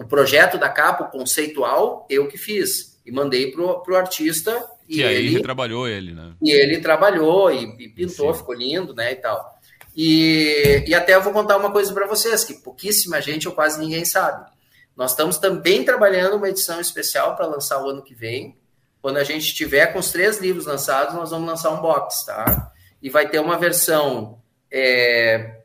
[0.00, 2.98] o projeto da capa, o conceitual, eu que fiz.
[3.04, 6.32] E mandei pro, pro artista e, aí ele trabalhou ele, né?
[6.42, 8.40] E ele trabalhou e, e pintou, Sim.
[8.40, 9.60] ficou lindo, né, e tal.
[9.94, 13.78] E, e até eu vou contar uma coisa para vocês, que pouquíssima gente ou quase
[13.78, 14.50] ninguém sabe.
[14.96, 18.56] Nós estamos também trabalhando uma edição especial para lançar o ano que vem.
[19.02, 22.72] Quando a gente tiver com os três livros lançados, nós vamos lançar um box, tá?
[23.02, 24.38] E vai ter uma versão
[24.70, 25.60] é,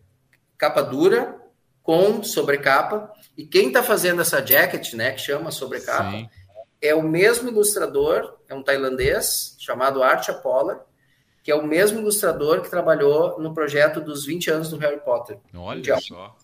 [0.58, 1.36] capa dura
[1.82, 3.12] com sobrecapa.
[3.38, 6.30] E quem está fazendo essa jacket, né, que chama sobrecapa, Sim
[6.86, 10.82] é o mesmo ilustrador, é um tailandês chamado Art Polar,
[11.44, 15.38] que é o mesmo ilustrador que trabalhou no projeto dos 20 anos do Harry Potter.
[15.56, 16.36] Olha só.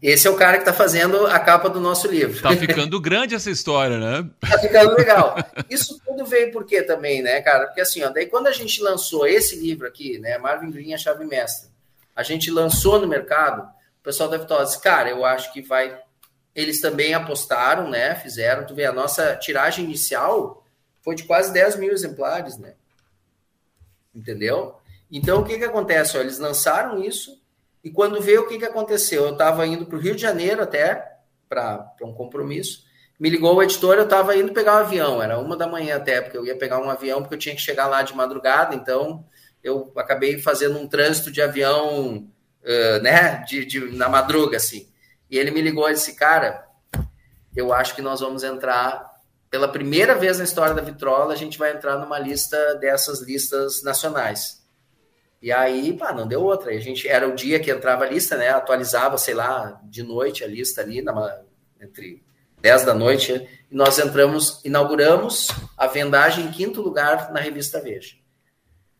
[0.00, 2.40] Esse é o cara que está fazendo a capa do nosso livro.
[2.40, 4.30] Tá ficando grande essa história, né?
[4.40, 5.34] Tá ficando legal.
[5.68, 7.66] Isso tudo veio por quê também, né, cara?
[7.66, 10.98] Porque assim, ó, daí quando a gente lançou esse livro aqui, né, Marvin Green, a
[10.98, 11.68] chave mestra,
[12.14, 13.68] a gente lançou no mercado,
[14.08, 16.00] pessoal da disse, cara, eu acho que vai...
[16.54, 20.64] Eles também apostaram, né, fizeram, tu vê, a nossa tiragem inicial
[21.02, 22.74] foi de quase 10 mil exemplares, né?
[24.14, 24.76] Entendeu?
[25.12, 26.16] Então, o que que acontece?
[26.16, 27.38] Eles lançaram isso,
[27.84, 29.24] e quando veio, o que, que aconteceu?
[29.24, 32.84] Eu estava indo para o Rio de Janeiro até, para um compromisso.
[33.20, 36.22] Me ligou o editor, eu estava indo pegar um avião, era uma da manhã até,
[36.22, 39.22] porque eu ia pegar um avião, porque eu tinha que chegar lá de madrugada, então
[39.62, 42.26] eu acabei fazendo um trânsito de avião,
[42.68, 44.88] uh, né, de, de, na madruga, assim.
[45.30, 46.66] E ele me ligou e disse, cara,
[47.56, 49.10] eu acho que nós vamos entrar,
[49.50, 53.82] pela primeira vez na história da Vitrola, a gente vai entrar numa lista dessas listas
[53.82, 54.62] nacionais.
[55.40, 56.70] E aí, pá, não deu outra.
[56.72, 58.50] A gente era o dia que entrava a lista, né?
[58.50, 61.42] Atualizava, sei lá, de noite a lista ali, na,
[61.80, 62.22] entre
[62.60, 68.16] 10 da noite, e nós entramos, inauguramos a vendagem em quinto lugar na revista Veja.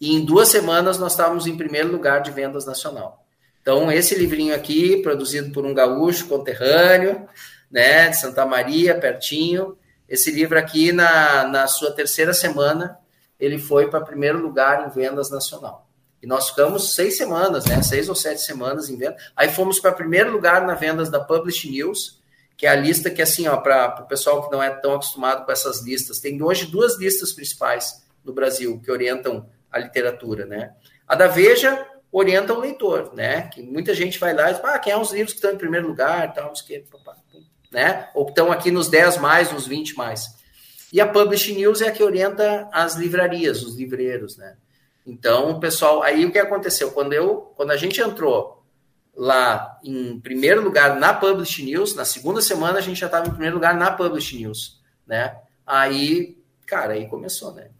[0.01, 3.27] E em duas semanas nós estávamos em primeiro lugar de vendas nacional.
[3.61, 7.29] Então, esse livrinho aqui, produzido por um gaúcho conterrâneo,
[7.71, 9.77] né, de Santa Maria, pertinho,
[10.09, 12.99] esse livro aqui, na, na sua terceira semana,
[13.39, 15.87] ele foi para primeiro lugar em vendas nacional.
[16.23, 17.81] E nós ficamos seis semanas, né?
[17.83, 19.17] Seis ou sete semanas em venda.
[19.37, 22.21] Aí fomos para primeiro lugar na vendas da Publish News,
[22.57, 25.45] que é a lista que, assim, ó, para o pessoal que não é tão acostumado
[25.45, 30.73] com essas listas, tem hoje duas listas principais no Brasil que orientam a literatura, né?
[31.07, 33.49] A da Veja orienta o leitor, né?
[33.49, 35.59] Que muita gente vai lá e diz, ah, quem é os livros que estão em
[35.59, 36.85] primeiro lugar, tal, que,
[37.71, 38.09] né?
[38.15, 40.37] Ou estão aqui nos 10 mais, nos 20 mais.
[40.93, 44.57] E a Publish News é a que orienta as livrarias, os livreiros, né?
[45.07, 46.91] Então, pessoal, aí o que aconteceu?
[46.91, 48.63] Quando eu, quando a gente entrou
[49.15, 53.31] lá em primeiro lugar na Publish News, na segunda semana a gente já estava em
[53.31, 55.37] primeiro lugar na Publish News, né?
[55.67, 57.71] Aí, cara, aí começou, né?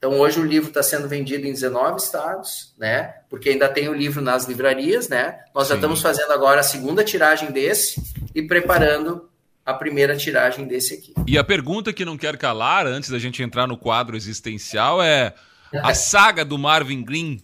[0.00, 3.16] Então, hoje o livro está sendo vendido em 19 estados, né?
[3.28, 5.40] Porque ainda tem o livro nas livrarias, né?
[5.54, 5.74] Nós Sim.
[5.74, 8.02] já estamos fazendo agora a segunda tiragem desse
[8.34, 9.28] e preparando
[9.64, 11.12] a primeira tiragem desse aqui.
[11.26, 15.34] E a pergunta que não quer calar, antes da gente entrar no quadro existencial, é
[15.84, 17.38] a saga do Marvin Green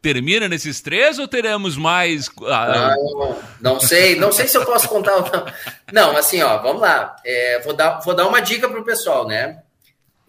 [0.00, 2.30] termina nesses três ou teremos mais?
[2.46, 5.52] Ah, não, não, sei, não sei se eu posso contar.
[5.92, 7.16] Não, assim, ó, vamos lá.
[7.22, 9.62] É, vou, dar, vou dar uma dica para o pessoal, né?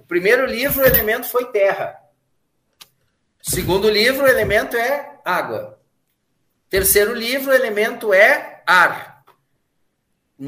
[0.10, 1.96] Primeiro livro, o elemento foi terra.
[3.44, 5.80] Segundo livro, o elemento é água.
[6.68, 9.24] Terceiro livro, o elemento é ar.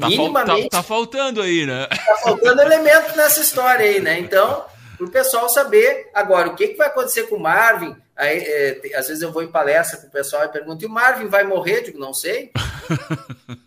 [0.00, 0.68] Tá, Minimamente.
[0.68, 1.86] Tá, tá faltando aí, né?
[1.86, 4.18] Tá faltando elemento nessa história aí, né?
[4.18, 4.64] Então,
[4.96, 7.94] para o pessoal saber agora o que, que vai acontecer com o Marvin.
[8.16, 10.90] Aí, é, às vezes eu vou em palestra com o pessoal e pergunto: e o
[10.90, 11.78] Marvin vai morrer?
[11.78, 12.50] Eu digo, não sei.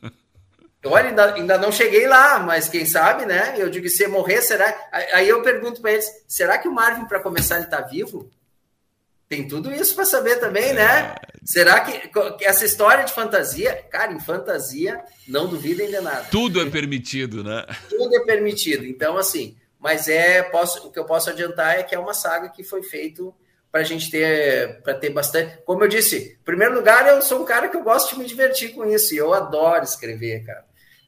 [0.85, 3.55] Olha, ainda, ainda não cheguei lá, mas quem sabe, né?
[3.57, 4.73] Eu digo, se morrer, será.
[5.13, 8.29] Aí eu pergunto para eles: será que o Marvin, para começar, ele está vivo?
[9.27, 11.15] Tem tudo isso para saber também, né?
[11.43, 16.27] Será que, que essa história de fantasia, cara, em fantasia, não duvidem de nada.
[16.29, 17.65] Tudo é permitido, né?
[17.89, 18.85] Tudo é permitido.
[18.85, 22.49] Então, assim, mas é posso, o que eu posso adiantar é que é uma saga
[22.49, 23.33] que foi feito
[23.71, 25.57] para a gente ter para ter bastante.
[25.65, 28.25] Como eu disse, em primeiro lugar, eu sou um cara que eu gosto de me
[28.25, 30.65] divertir com isso e eu adoro escrever, cara.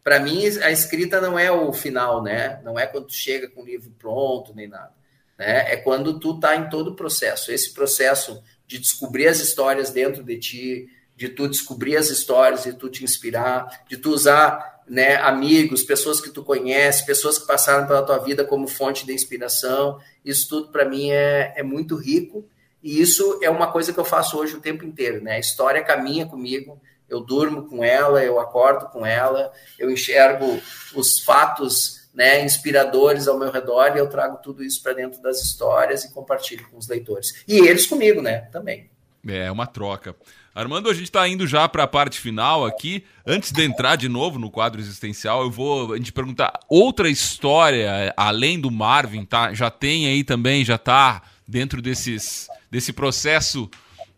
[0.08, 2.62] Para mim, a escrita não é o final, né?
[2.64, 4.94] Não é quando tu chega com o livro pronto nem nada,
[5.38, 5.70] né?
[5.70, 7.52] É quando tu tá em todo o processo.
[7.52, 12.72] Esse processo de descobrir as histórias dentro de ti, de tu descobrir as histórias, de
[12.72, 17.86] tu te inspirar, de tu usar né, amigos, pessoas que tu conhece, pessoas que passaram
[17.86, 20.00] pela tua vida como fonte de inspiração.
[20.24, 22.48] Isso tudo para mim é, é muito rico
[22.82, 25.34] e isso é uma coisa que eu faço hoje o tempo inteiro, né?
[25.34, 30.62] A história caminha comigo, eu durmo com ela, eu acordo com ela, eu enxergo
[30.94, 35.42] os fatos, né, inspiradores ao meu redor e eu trago tudo isso para dentro das
[35.42, 37.44] histórias e compartilho com os leitores.
[37.48, 38.90] E eles comigo, né, também.
[39.28, 40.16] É uma troca.
[40.56, 43.04] Armando, a gente está indo já para a parte final aqui.
[43.26, 48.12] Antes de entrar de novo no quadro existencial, eu vou a gente perguntar outra história
[48.18, 49.54] além do Marvin, tá?
[49.54, 53.70] Já tem aí também, já está dentro desses desse processo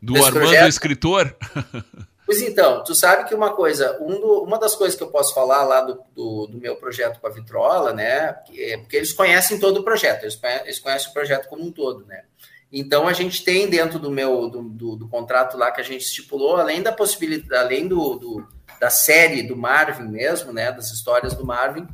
[0.01, 0.69] do Armando projeto?
[0.69, 1.35] escritor?
[2.29, 5.33] Pois então, tu sabe que uma coisa, um do, uma das coisas que eu posso
[5.33, 8.35] falar lá do, do, do, meu projeto com a Vitrola, né?
[8.55, 11.71] É porque eles conhecem todo o projeto, eles conhecem, eles conhecem o projeto como um
[11.71, 12.25] todo, né?
[12.71, 16.57] Então a gente tem dentro do meu do, do, contrato lá que a gente estipulou,
[16.57, 18.47] além da possibilidade, além do,
[18.79, 21.87] da série do Marvin mesmo, né, das histórias do Marvin,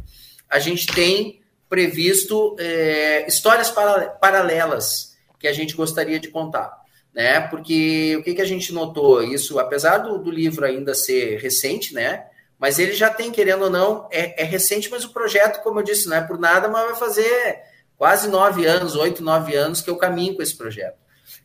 [0.50, 6.84] a gente tem previsto é, histórias para, paralelas que a gente gostaria de contar,
[7.16, 7.40] né?
[7.40, 11.94] Porque o que, que a gente notou isso, apesar do, do livro ainda ser recente,
[11.94, 12.26] né?
[12.60, 15.84] Mas ele já tem, querendo ou não, é, é recente, mas o projeto, como eu
[15.84, 17.62] disse, não é por nada, mas vai fazer
[17.98, 20.98] quase nove anos, oito, nove anos que eu caminho com esse projeto.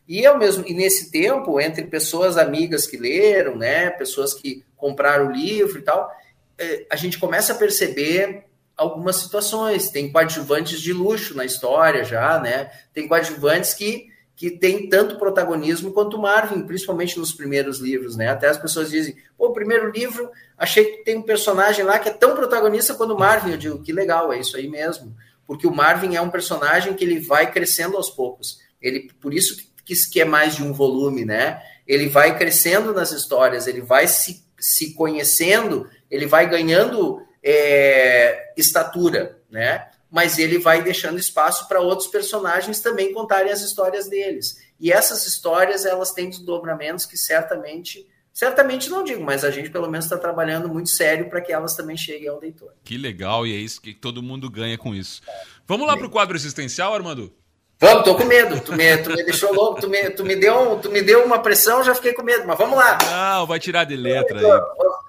[0.09, 5.29] E eu mesmo, e nesse tempo, entre pessoas amigas que leram, né, pessoas que compraram
[5.29, 6.11] o livro e tal,
[6.59, 8.45] é, a gente começa a perceber
[8.77, 9.91] algumas situações.
[9.91, 12.71] Tem coadjuvantes de luxo na história já, né?
[12.93, 14.09] Tem coadjuvantes que,
[14.41, 18.31] que têm tanto protagonismo quanto Marvin, principalmente nos primeiros livros, né?
[18.31, 22.09] Até as pessoas dizem, pô, o primeiro livro, achei que tem um personagem lá que
[22.09, 23.51] é tão protagonista quanto Marvin.
[23.51, 25.15] Eu digo, que legal, é isso aí mesmo.
[25.47, 28.61] Porque o Marvin é um personagem que ele vai crescendo aos poucos.
[28.81, 31.61] Ele, por isso que, que é mais de um volume, né?
[31.87, 39.39] Ele vai crescendo nas histórias, ele vai se, se conhecendo, ele vai ganhando é, estatura,
[39.51, 39.87] né?
[40.11, 44.59] Mas ele vai deixando espaço para outros personagens também contarem as histórias deles.
[44.79, 49.91] E essas histórias, elas têm desdobramentos que certamente Certamente não digo, mas a gente pelo
[49.91, 52.73] menos está trabalhando muito sério para que elas também cheguem ao leitor.
[52.85, 55.21] Que legal, e é isso que todo mundo ganha com isso.
[55.67, 57.35] Vamos lá para o quadro existencial, Armando?
[57.79, 58.61] Vamos, tô com medo.
[58.61, 61.41] Tu me, tu me deixou louco, tu me, tu, me deu, tu me deu uma
[61.41, 62.99] pressão, já fiquei com medo, mas vamos lá.
[63.11, 64.61] Não, vai tirar de letra aí.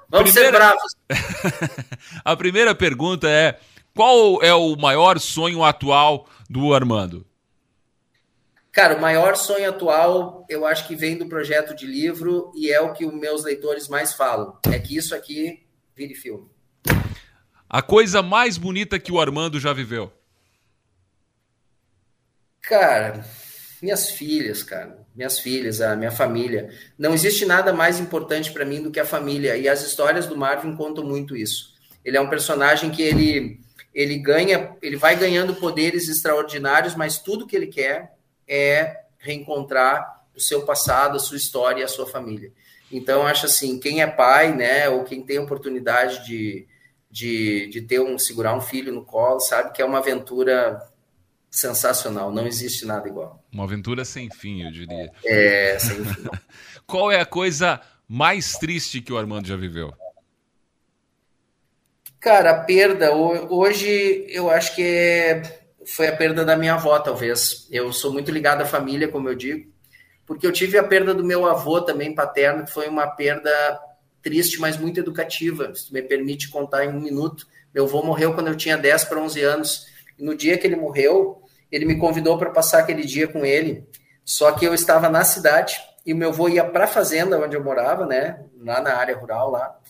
[0.09, 0.45] Vamos primeira...
[0.45, 0.95] ser bravos.
[2.25, 3.59] a primeira pergunta é:
[4.01, 7.23] qual é o maior sonho atual do Armando?
[8.71, 12.81] Cara, o maior sonho atual, eu acho que vem do projeto de livro e é
[12.81, 14.57] o que os meus leitores mais falam.
[14.71, 16.49] É que isso aqui vire filme.
[17.69, 20.11] A coisa mais bonita que o Armando já viveu?
[22.59, 23.23] Cara,
[23.83, 24.97] minhas filhas, cara.
[25.15, 26.71] Minhas filhas, a minha família.
[26.97, 29.55] Não existe nada mais importante para mim do que a família.
[29.57, 31.71] E as histórias do Marvin contam muito isso.
[32.03, 33.59] Ele é um personagem que ele,
[33.93, 38.13] ele ganha, ele vai ganhando poderes extraordinários, mas tudo que ele quer
[38.47, 42.51] é reencontrar o seu passado, a sua história e a sua família.
[42.91, 46.68] Então, acho assim, quem é pai, né, ou quem tem oportunidade de,
[47.09, 50.81] de, de ter um, segurar um filho no colo, sabe que é uma aventura
[51.49, 53.43] sensacional, não existe nada igual.
[53.51, 55.11] Uma aventura sem fim, eu diria.
[55.26, 56.30] É, sem fim.
[56.88, 59.93] Qual é a coisa mais triste que o Armando já viveu?
[62.22, 65.41] Cara, a perda, hoje eu acho que é
[65.84, 67.68] foi a perda da minha avó, talvez.
[67.72, 69.68] Eu sou muito ligado à família, como eu digo,
[70.27, 73.49] porque eu tive a perda do meu avô também paterno, que foi uma perda
[74.22, 75.73] triste, mas muito educativa.
[75.73, 77.48] Se me permite contar em um minuto.
[77.73, 79.88] Meu avô morreu quando eu tinha 10 para 11 anos.
[80.19, 81.41] No dia que ele morreu,
[81.72, 83.84] ele me convidou para passar aquele dia com ele.
[84.23, 85.76] Só que eu estava na cidade
[86.06, 88.45] e meu avô ia para a fazenda onde eu morava, né?
[88.60, 89.80] Lá na área rural lá.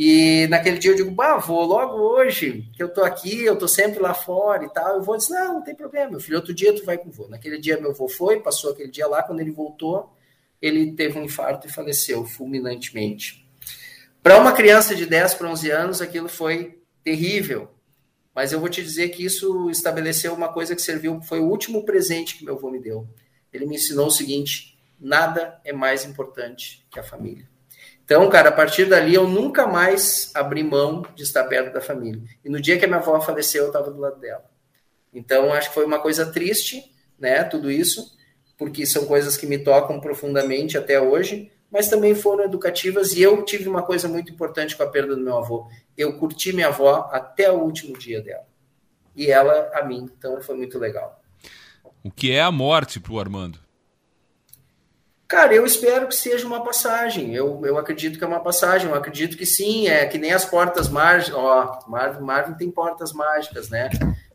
[0.00, 3.66] E naquele dia eu digo, bah, vou logo hoje, que eu tô aqui, eu tô
[3.66, 4.94] sempre lá fora e tal.
[4.94, 7.12] Eu vou dizer, não, não tem problema, meu filho, outro dia tu vai com o
[7.12, 7.26] vô.
[7.26, 10.16] Naquele dia meu avô foi, passou aquele dia lá, quando ele voltou,
[10.62, 13.44] ele teve um infarto e faleceu fulminantemente.
[14.22, 17.68] Para uma criança de 10 para 11 anos, aquilo foi terrível.
[18.32, 21.84] Mas eu vou te dizer que isso estabeleceu uma coisa que serviu, foi o último
[21.84, 23.04] presente que meu avô me deu.
[23.52, 27.48] Ele me ensinou o seguinte: nada é mais importante que a família.
[28.08, 32.22] Então, cara, a partir dali eu nunca mais abri mão de estar perto da família.
[32.42, 34.46] E no dia que a minha avó faleceu, eu estava do lado dela.
[35.12, 38.16] Então, acho que foi uma coisa triste, né, tudo isso,
[38.56, 43.44] porque são coisas que me tocam profundamente até hoje, mas também foram educativas e eu
[43.44, 45.68] tive uma coisa muito importante com a perda do meu avô.
[45.94, 48.46] Eu curti minha avó até o último dia dela.
[49.14, 51.22] E ela a mim, então foi muito legal.
[52.02, 53.67] O que é a morte para o Armando?
[55.28, 57.34] Cara, eu espero que seja uma passagem.
[57.34, 58.88] Eu, eu acredito que é uma passagem.
[58.88, 61.38] Eu acredito que sim, é que nem as portas mágicas.
[61.38, 63.90] Ó, Marvin, Marvin tem portas mágicas, né?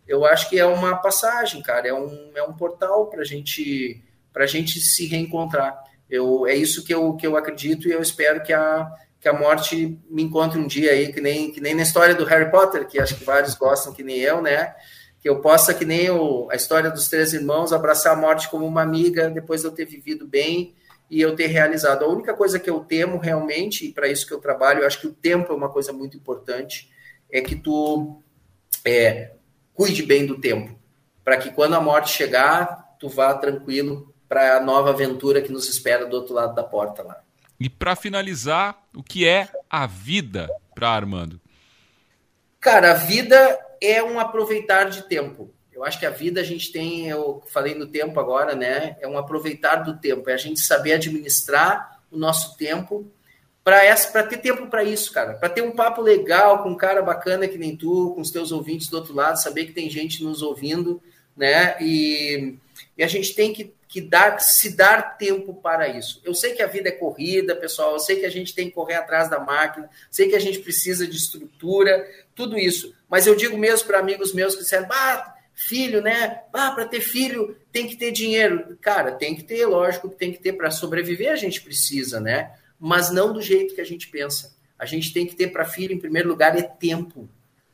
[0.08, 1.88] Eu acho que é uma passagem, cara.
[1.88, 4.04] É um, é um portal para gente,
[4.36, 5.82] a gente se reencontrar.
[6.08, 8.88] Eu, é isso que eu, que eu acredito e eu espero que a,
[9.20, 12.24] que a morte me encontre um dia aí, que nem, que nem na história do
[12.26, 14.76] Harry Potter, que acho que vários gostam, que nem eu, né?
[15.20, 18.68] Que eu possa, que nem o, a história dos três irmãos, abraçar a morte como
[18.68, 20.76] uma amiga depois de eu ter vivido bem
[21.14, 22.04] e eu ter realizado.
[22.04, 25.00] A única coisa que eu temo realmente, e para isso que eu trabalho, eu acho
[25.00, 26.92] que o tempo é uma coisa muito importante,
[27.32, 28.20] é que tu
[28.84, 29.34] é,
[29.76, 30.76] cuide bem do tempo,
[31.24, 35.70] para que quando a morte chegar, tu vá tranquilo para a nova aventura que nos
[35.70, 37.22] espera do outro lado da porta lá.
[37.60, 41.40] E para finalizar, o que é a vida para Armando?
[42.60, 45.54] Cara, a vida é um aproveitar de tempo.
[45.84, 48.96] Eu acho que a vida a gente tem, eu falei no tempo agora, né?
[49.02, 53.06] É um aproveitar do tempo, é a gente saber administrar o nosso tempo
[53.66, 55.34] para ter tempo para isso, cara.
[55.34, 58.54] Para ter um papo legal com um cara bacana que nem tu, com os teus
[58.54, 61.04] ouvintes do outro lado, saber que tem gente nos ouvindo,
[61.36, 61.76] né?
[61.82, 62.56] E,
[62.98, 66.22] e a gente tem que, que dar, se dar tempo para isso.
[66.24, 68.76] Eu sei que a vida é corrida, pessoal, eu sei que a gente tem que
[68.76, 72.96] correr atrás da máquina, sei que a gente precisa de estrutura, tudo isso.
[73.10, 76.42] Mas eu digo mesmo para amigos meus que disseram, ah, filho, né?
[76.52, 78.78] Ah, para ter filho tem que ter dinheiro.
[78.82, 82.52] Cara, tem que ter, lógico que tem que ter para sobreviver, a gente precisa, né?
[82.80, 84.54] Mas não do jeito que a gente pensa.
[84.78, 87.30] A gente tem que ter para filho, em primeiro lugar, é tempo.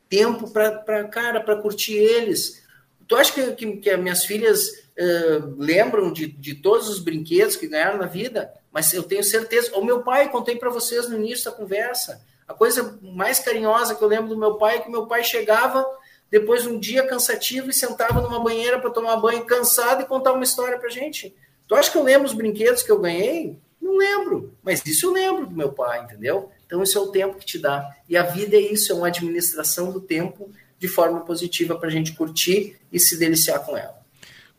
[0.08, 2.62] Tempo para, cara, para curtir eles.
[3.08, 7.56] Tu acha que, que, que as minhas filhas uh, lembram de, de todos os brinquedos
[7.56, 8.52] que ganharam na vida?
[8.72, 9.76] Mas eu tenho certeza.
[9.76, 12.24] O meu pai, contei para vocês no início da conversa.
[12.46, 15.84] A coisa mais carinhosa que eu lembro do meu pai é que meu pai chegava
[16.30, 20.32] depois de um dia cansativo e sentava numa banheira para tomar banho cansado e contar
[20.32, 21.34] uma história para gente.
[21.66, 23.56] Tu acha que eu lembro os brinquedos que eu ganhei?
[23.80, 26.50] Não lembro, mas isso eu lembro do meu pai, entendeu?
[26.66, 27.88] Então, isso é o tempo que te dá.
[28.08, 31.90] E a vida é isso, é uma administração do tempo de forma positiva para a
[31.90, 34.00] gente curtir e se deliciar com ela.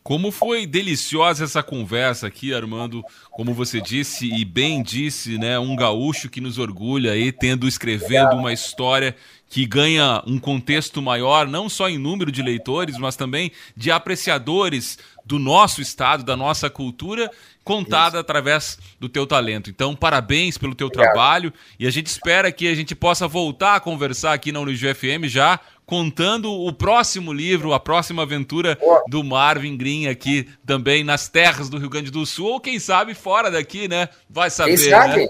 [0.02, 3.04] Como foi deliciosa essa conversa aqui, Armando.
[3.30, 5.58] Como você disse e bem disse, né?
[5.58, 9.14] Um gaúcho que nos orgulha aí, tendo escrevendo uma história
[9.52, 14.98] que ganha um contexto maior, não só em número de leitores, mas também de apreciadores
[15.26, 17.30] do nosso estado, da nossa cultura
[17.62, 18.20] contada Isso.
[18.20, 19.68] através do teu talento.
[19.68, 21.12] Então, parabéns pelo teu Obrigado.
[21.12, 24.94] trabalho e a gente espera que a gente possa voltar a conversar aqui na Unijuí
[24.94, 31.28] FM já contando o próximo livro, a próxima aventura do Marvin Green aqui também nas
[31.28, 34.08] terras do Rio Grande do Sul ou quem sabe fora daqui, né?
[34.30, 35.16] Vai saber, quem sabe?
[35.16, 35.28] né?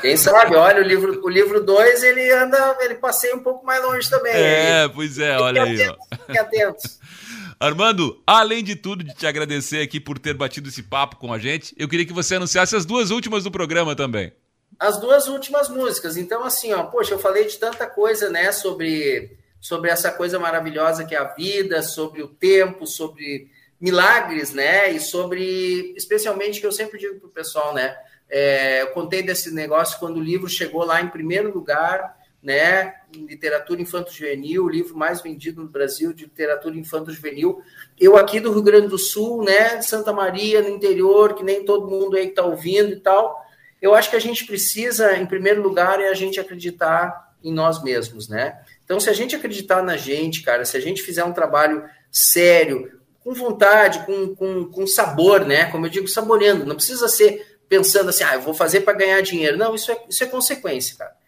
[0.00, 3.82] Quem sabe, olha, o livro o livro 2, ele anda, ele passeia um pouco mais
[3.82, 4.32] longe também.
[4.32, 6.40] É, pois é, olha aí, atentos, ó.
[6.40, 7.00] atentos.
[7.58, 11.38] Armando, além de tudo, de te agradecer aqui por ter batido esse papo com a
[11.38, 14.32] gente, eu queria que você anunciasse as duas últimas do programa também.
[14.80, 16.16] As duas últimas músicas.
[16.16, 21.04] Então, assim, ó, poxa, eu falei de tanta coisa, né, sobre, sobre essa coisa maravilhosa
[21.04, 23.48] que é a vida, sobre o tempo, sobre
[23.80, 27.96] milagres, né, e sobre, especialmente, que eu sempre digo pro pessoal, né,
[28.34, 32.94] é, eu contei desse negócio quando o livro chegou lá em primeiro lugar, né?
[33.14, 37.60] Literatura infanto-juvenil, o livro mais vendido no Brasil de literatura infanto-juvenil.
[38.00, 39.82] Eu aqui do Rio Grande do Sul, né?
[39.82, 43.38] Santa Maria, no interior, que nem todo mundo aí que está ouvindo e tal.
[43.82, 47.82] Eu acho que a gente precisa, em primeiro lugar, é a gente acreditar em nós
[47.82, 48.58] mesmos, né?
[48.82, 52.98] Então, se a gente acreditar na gente, cara, se a gente fizer um trabalho sério,
[53.22, 55.66] com vontade, com, com, com sabor, né?
[55.66, 59.20] Como eu digo, saboreando, não precisa ser pensando assim, ah, eu vou fazer para ganhar
[59.22, 59.56] dinheiro.
[59.56, 61.22] Não, isso é, isso é consequência, cara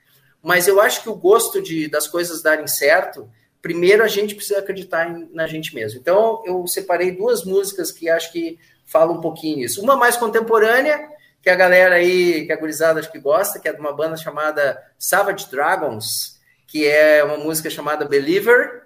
[0.44, 3.30] mas eu acho que o gosto de, das coisas darem certo,
[3.62, 5.98] primeiro a gente precisa acreditar em, na gente mesmo.
[5.98, 9.82] Então, eu separei duas músicas que acho que falam um pouquinho isso.
[9.82, 11.08] Uma mais contemporânea,
[11.42, 14.18] que a galera aí, que a gurizada acho que gosta, que é de uma banda
[14.18, 18.83] chamada Savage Dragons, que é uma música chamada Believer.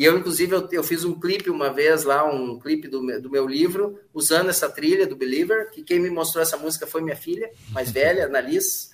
[0.00, 3.28] E eu, inclusive, eu, eu fiz um clipe uma vez lá, um clipe do, do
[3.28, 7.14] meu livro, usando essa trilha do Believer, que quem me mostrou essa música foi minha
[7.14, 8.88] filha, mais velha, Annalise.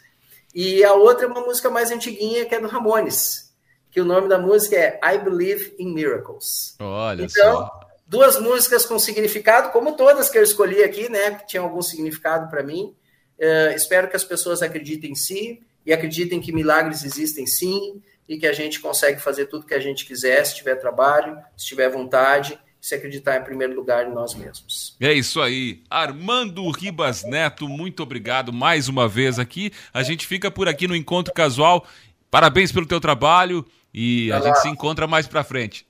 [0.52, 3.54] E a outra é uma música mais antiguinha, que é do Ramones,
[3.88, 6.74] que o nome da música é I Believe in Miracles.
[6.80, 7.80] Olha então, só.
[8.04, 12.50] duas músicas com significado, como todas que eu escolhi aqui, né, que tinham algum significado
[12.50, 12.96] para mim.
[13.38, 18.38] Uh, espero que as pessoas acreditem em si e acreditem que milagres existem sim e
[18.38, 21.88] que a gente consegue fazer tudo que a gente quiser, se tiver trabalho, se tiver
[21.88, 24.96] vontade se acreditar em primeiro lugar em nós mesmos.
[25.00, 25.82] É isso aí.
[25.90, 29.72] Armando Ribas Neto, muito obrigado mais uma vez aqui.
[29.92, 31.84] A gente fica por aqui no Encontro Casual.
[32.30, 34.54] Parabéns pelo teu trabalho e Até a lá.
[34.54, 35.84] gente se encontra mais para frente.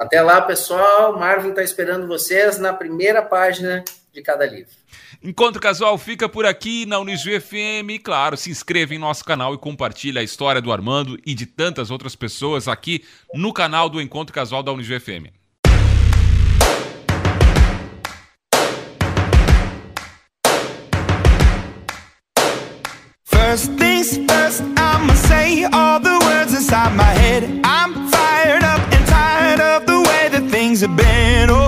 [0.00, 1.18] Até lá, pessoal.
[1.18, 3.84] Marvin está esperando vocês na primeira página
[4.18, 4.72] de cada livro.
[5.22, 7.90] Encontro Casual fica por aqui na Unijuí FM.
[7.90, 11.46] E, claro, se inscreva em nosso canal e compartilhe a história do Armando e de
[11.46, 13.04] tantas outras pessoas aqui
[13.34, 15.28] no canal do Encontro Casual da Unijuí FM.
[23.24, 27.44] First things first, I'ma say all the words inside my head.
[27.64, 31.48] I'm fired up and tired of the way that things have been.
[31.48, 31.67] Oh,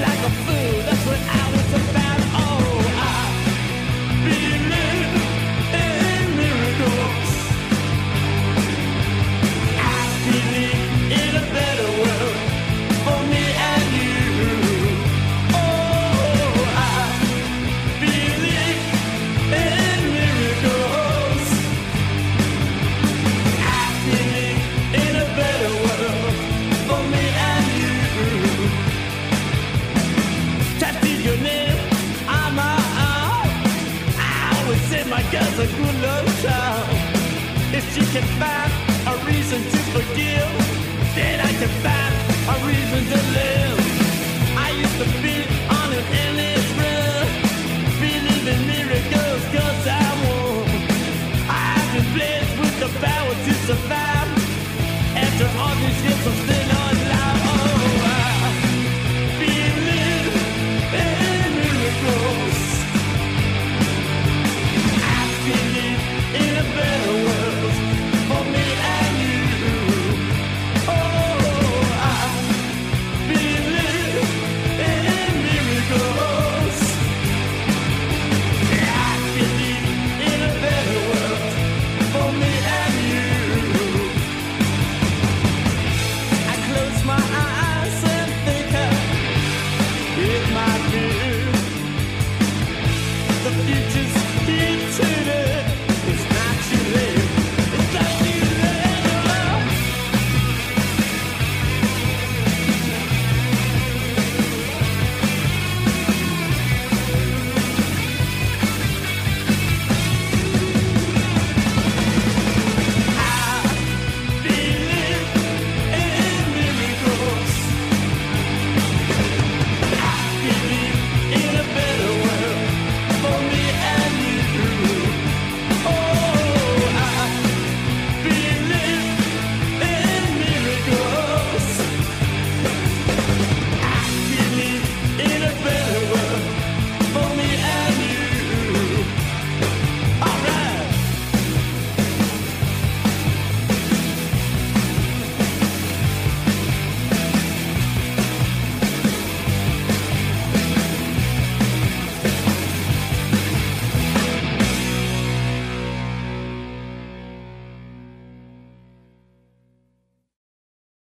[0.00, 0.82] like a fool.
[0.82, 1.45] That's what I.